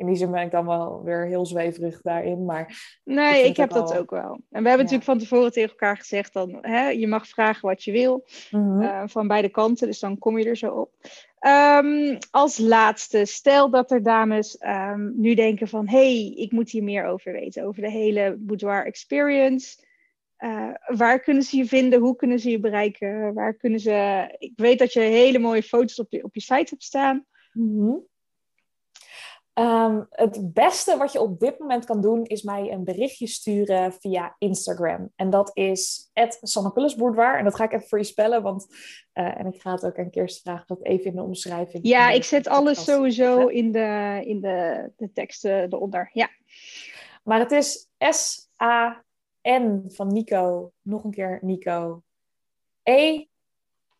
[0.00, 2.44] in die zin ben ik dan wel weer heel zweverig daarin.
[2.44, 4.32] Maar nee, ik, heb dat ook wel.
[4.32, 7.84] En we hebben natuurlijk van tevoren tegen elkaar gezegd: dan, hè, je mag vragen wat
[7.84, 8.82] je wil mhm.
[8.82, 9.86] eh, van beide kanten.
[9.86, 10.92] Dus dan kom je er zo op.
[11.46, 15.88] Um, als laatste, stel dat er dames um, nu denken van...
[15.88, 19.76] hey, ik moet hier meer over weten, over de hele boudoir experience.
[20.40, 22.00] Uh, waar kunnen ze je vinden?
[22.00, 23.34] Hoe kunnen ze je bereiken?
[23.34, 24.26] Waar kunnen ze...
[24.38, 27.26] Ik weet dat je hele mooie foto's op je, op je site hebt staan.
[27.52, 28.08] Mm
[29.54, 33.92] Um, het beste wat je op dit moment kan doen, is mij een berichtje sturen
[33.92, 35.10] via Instagram.
[35.16, 36.10] En dat is
[36.96, 37.38] Boudoir.
[37.38, 38.66] En dat ga ik even voor je spellen, want
[39.14, 41.86] uh, en ik ga het ook een keer vragen dat even in de omschrijving.
[41.86, 46.10] Ja, ik zet alles sowieso in de, in de, de teksten eronder.
[46.12, 46.28] Ja.
[47.24, 47.88] Maar het is
[49.42, 52.02] S-A-N van Nico, nog een keer Nico.
[52.82, 53.24] E,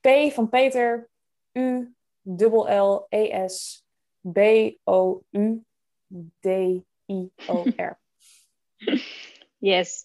[0.01, 1.09] P van Peter,
[1.53, 3.85] U, dubbel L, E, S,
[4.21, 5.19] B-O-U-D-I-O-R.
[9.59, 10.05] Yes.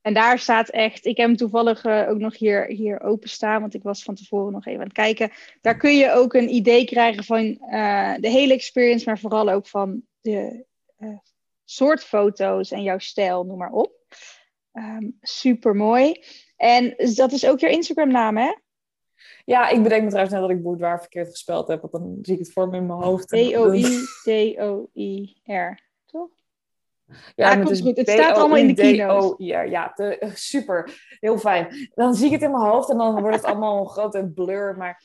[0.00, 3.74] En daar staat echt, ik heb hem toevallig uh, ook nog hier, hier openstaan, want
[3.74, 5.30] ik was van tevoren nog even aan het kijken.
[5.60, 9.66] Daar kun je ook een idee krijgen van uh, de hele experience, maar vooral ook
[9.66, 10.64] van de
[10.98, 11.18] uh,
[11.64, 13.92] soort foto's en jouw stijl, noem maar op.
[14.78, 16.24] Um, ehm, super mooi.
[16.56, 18.54] En dat is ook jouw Instagram naam, hè?
[19.44, 22.34] Ja, ik bedenk me trouwens net dat ik boudoir verkeerd gespeld heb, want dan zie
[22.34, 23.28] ik het voor me in mijn hoofd.
[23.28, 24.22] D-O-I-D-O-I-R,
[26.06, 26.28] toch?
[27.34, 27.96] Ja, het is goed.
[27.96, 29.44] Het staat allemaal in de keynote.
[29.44, 31.06] Ja, te, super.
[31.20, 31.90] Heel fijn.
[31.94, 34.76] Dan zie ik het in mijn hoofd en dan wordt het allemaal een grote blur.
[34.76, 35.02] Maar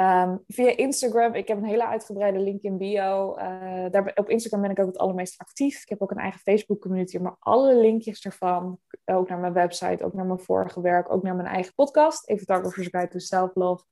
[0.00, 3.36] Um, via Instagram, ik heb een hele uitgebreide link in bio.
[3.38, 5.82] Uh, daar, op Instagram ben ik ook het allermeest actief.
[5.82, 10.04] Ik heb ook een eigen Facebook community, maar alle linkjes ervan, ook naar mijn website,
[10.04, 13.84] ook naar mijn vorige werk, ook naar mijn eigen podcast, Even Photographers Guide to Self-Love,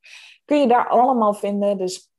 [0.44, 1.78] kun je daar allemaal vinden.
[1.78, 2.11] Dus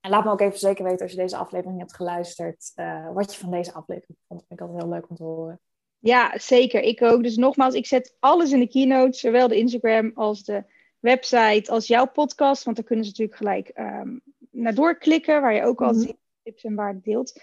[0.00, 3.40] laat me ook even zeker weten als je deze aflevering hebt geluisterd, uh, wat je
[3.40, 4.44] van deze aflevering vond.
[4.46, 5.60] Vind ik altijd heel leuk om te horen.
[5.98, 6.82] Ja, zeker.
[6.82, 7.22] Ik ook.
[7.22, 10.64] Dus nogmaals, ik zet alles in de keynote, zowel de Instagram als de
[11.06, 12.64] website als jouw podcast.
[12.64, 16.64] Want daar kunnen ze natuurlijk gelijk um, naar doorklikken, waar je ook al mm tips
[16.64, 17.40] en waarden deelt.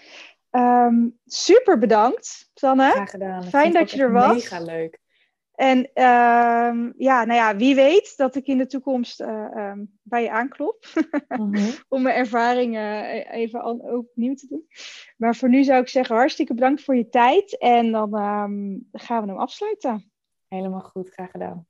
[0.50, 2.90] Um, super bedankt, Sanne.
[2.90, 3.44] Graag gedaan.
[3.44, 4.34] Fijn dat je er was.
[4.34, 5.02] Mega leuk.
[5.54, 10.30] En um, ja, nou ja, wie weet dat ik in de toekomst uh, bij je
[10.30, 10.86] aanklop.
[11.28, 11.54] mm
[11.88, 13.64] Om mijn ervaringen e-, even
[13.96, 14.66] opnieuw te doen.
[15.16, 17.58] Maar voor nu zou ik zeggen, hartstikke bedankt voor je tijd.
[17.58, 18.10] En dan
[18.92, 20.12] gaan we hem afsluiten.
[20.48, 21.66] Helemaal goed, graag gedaan.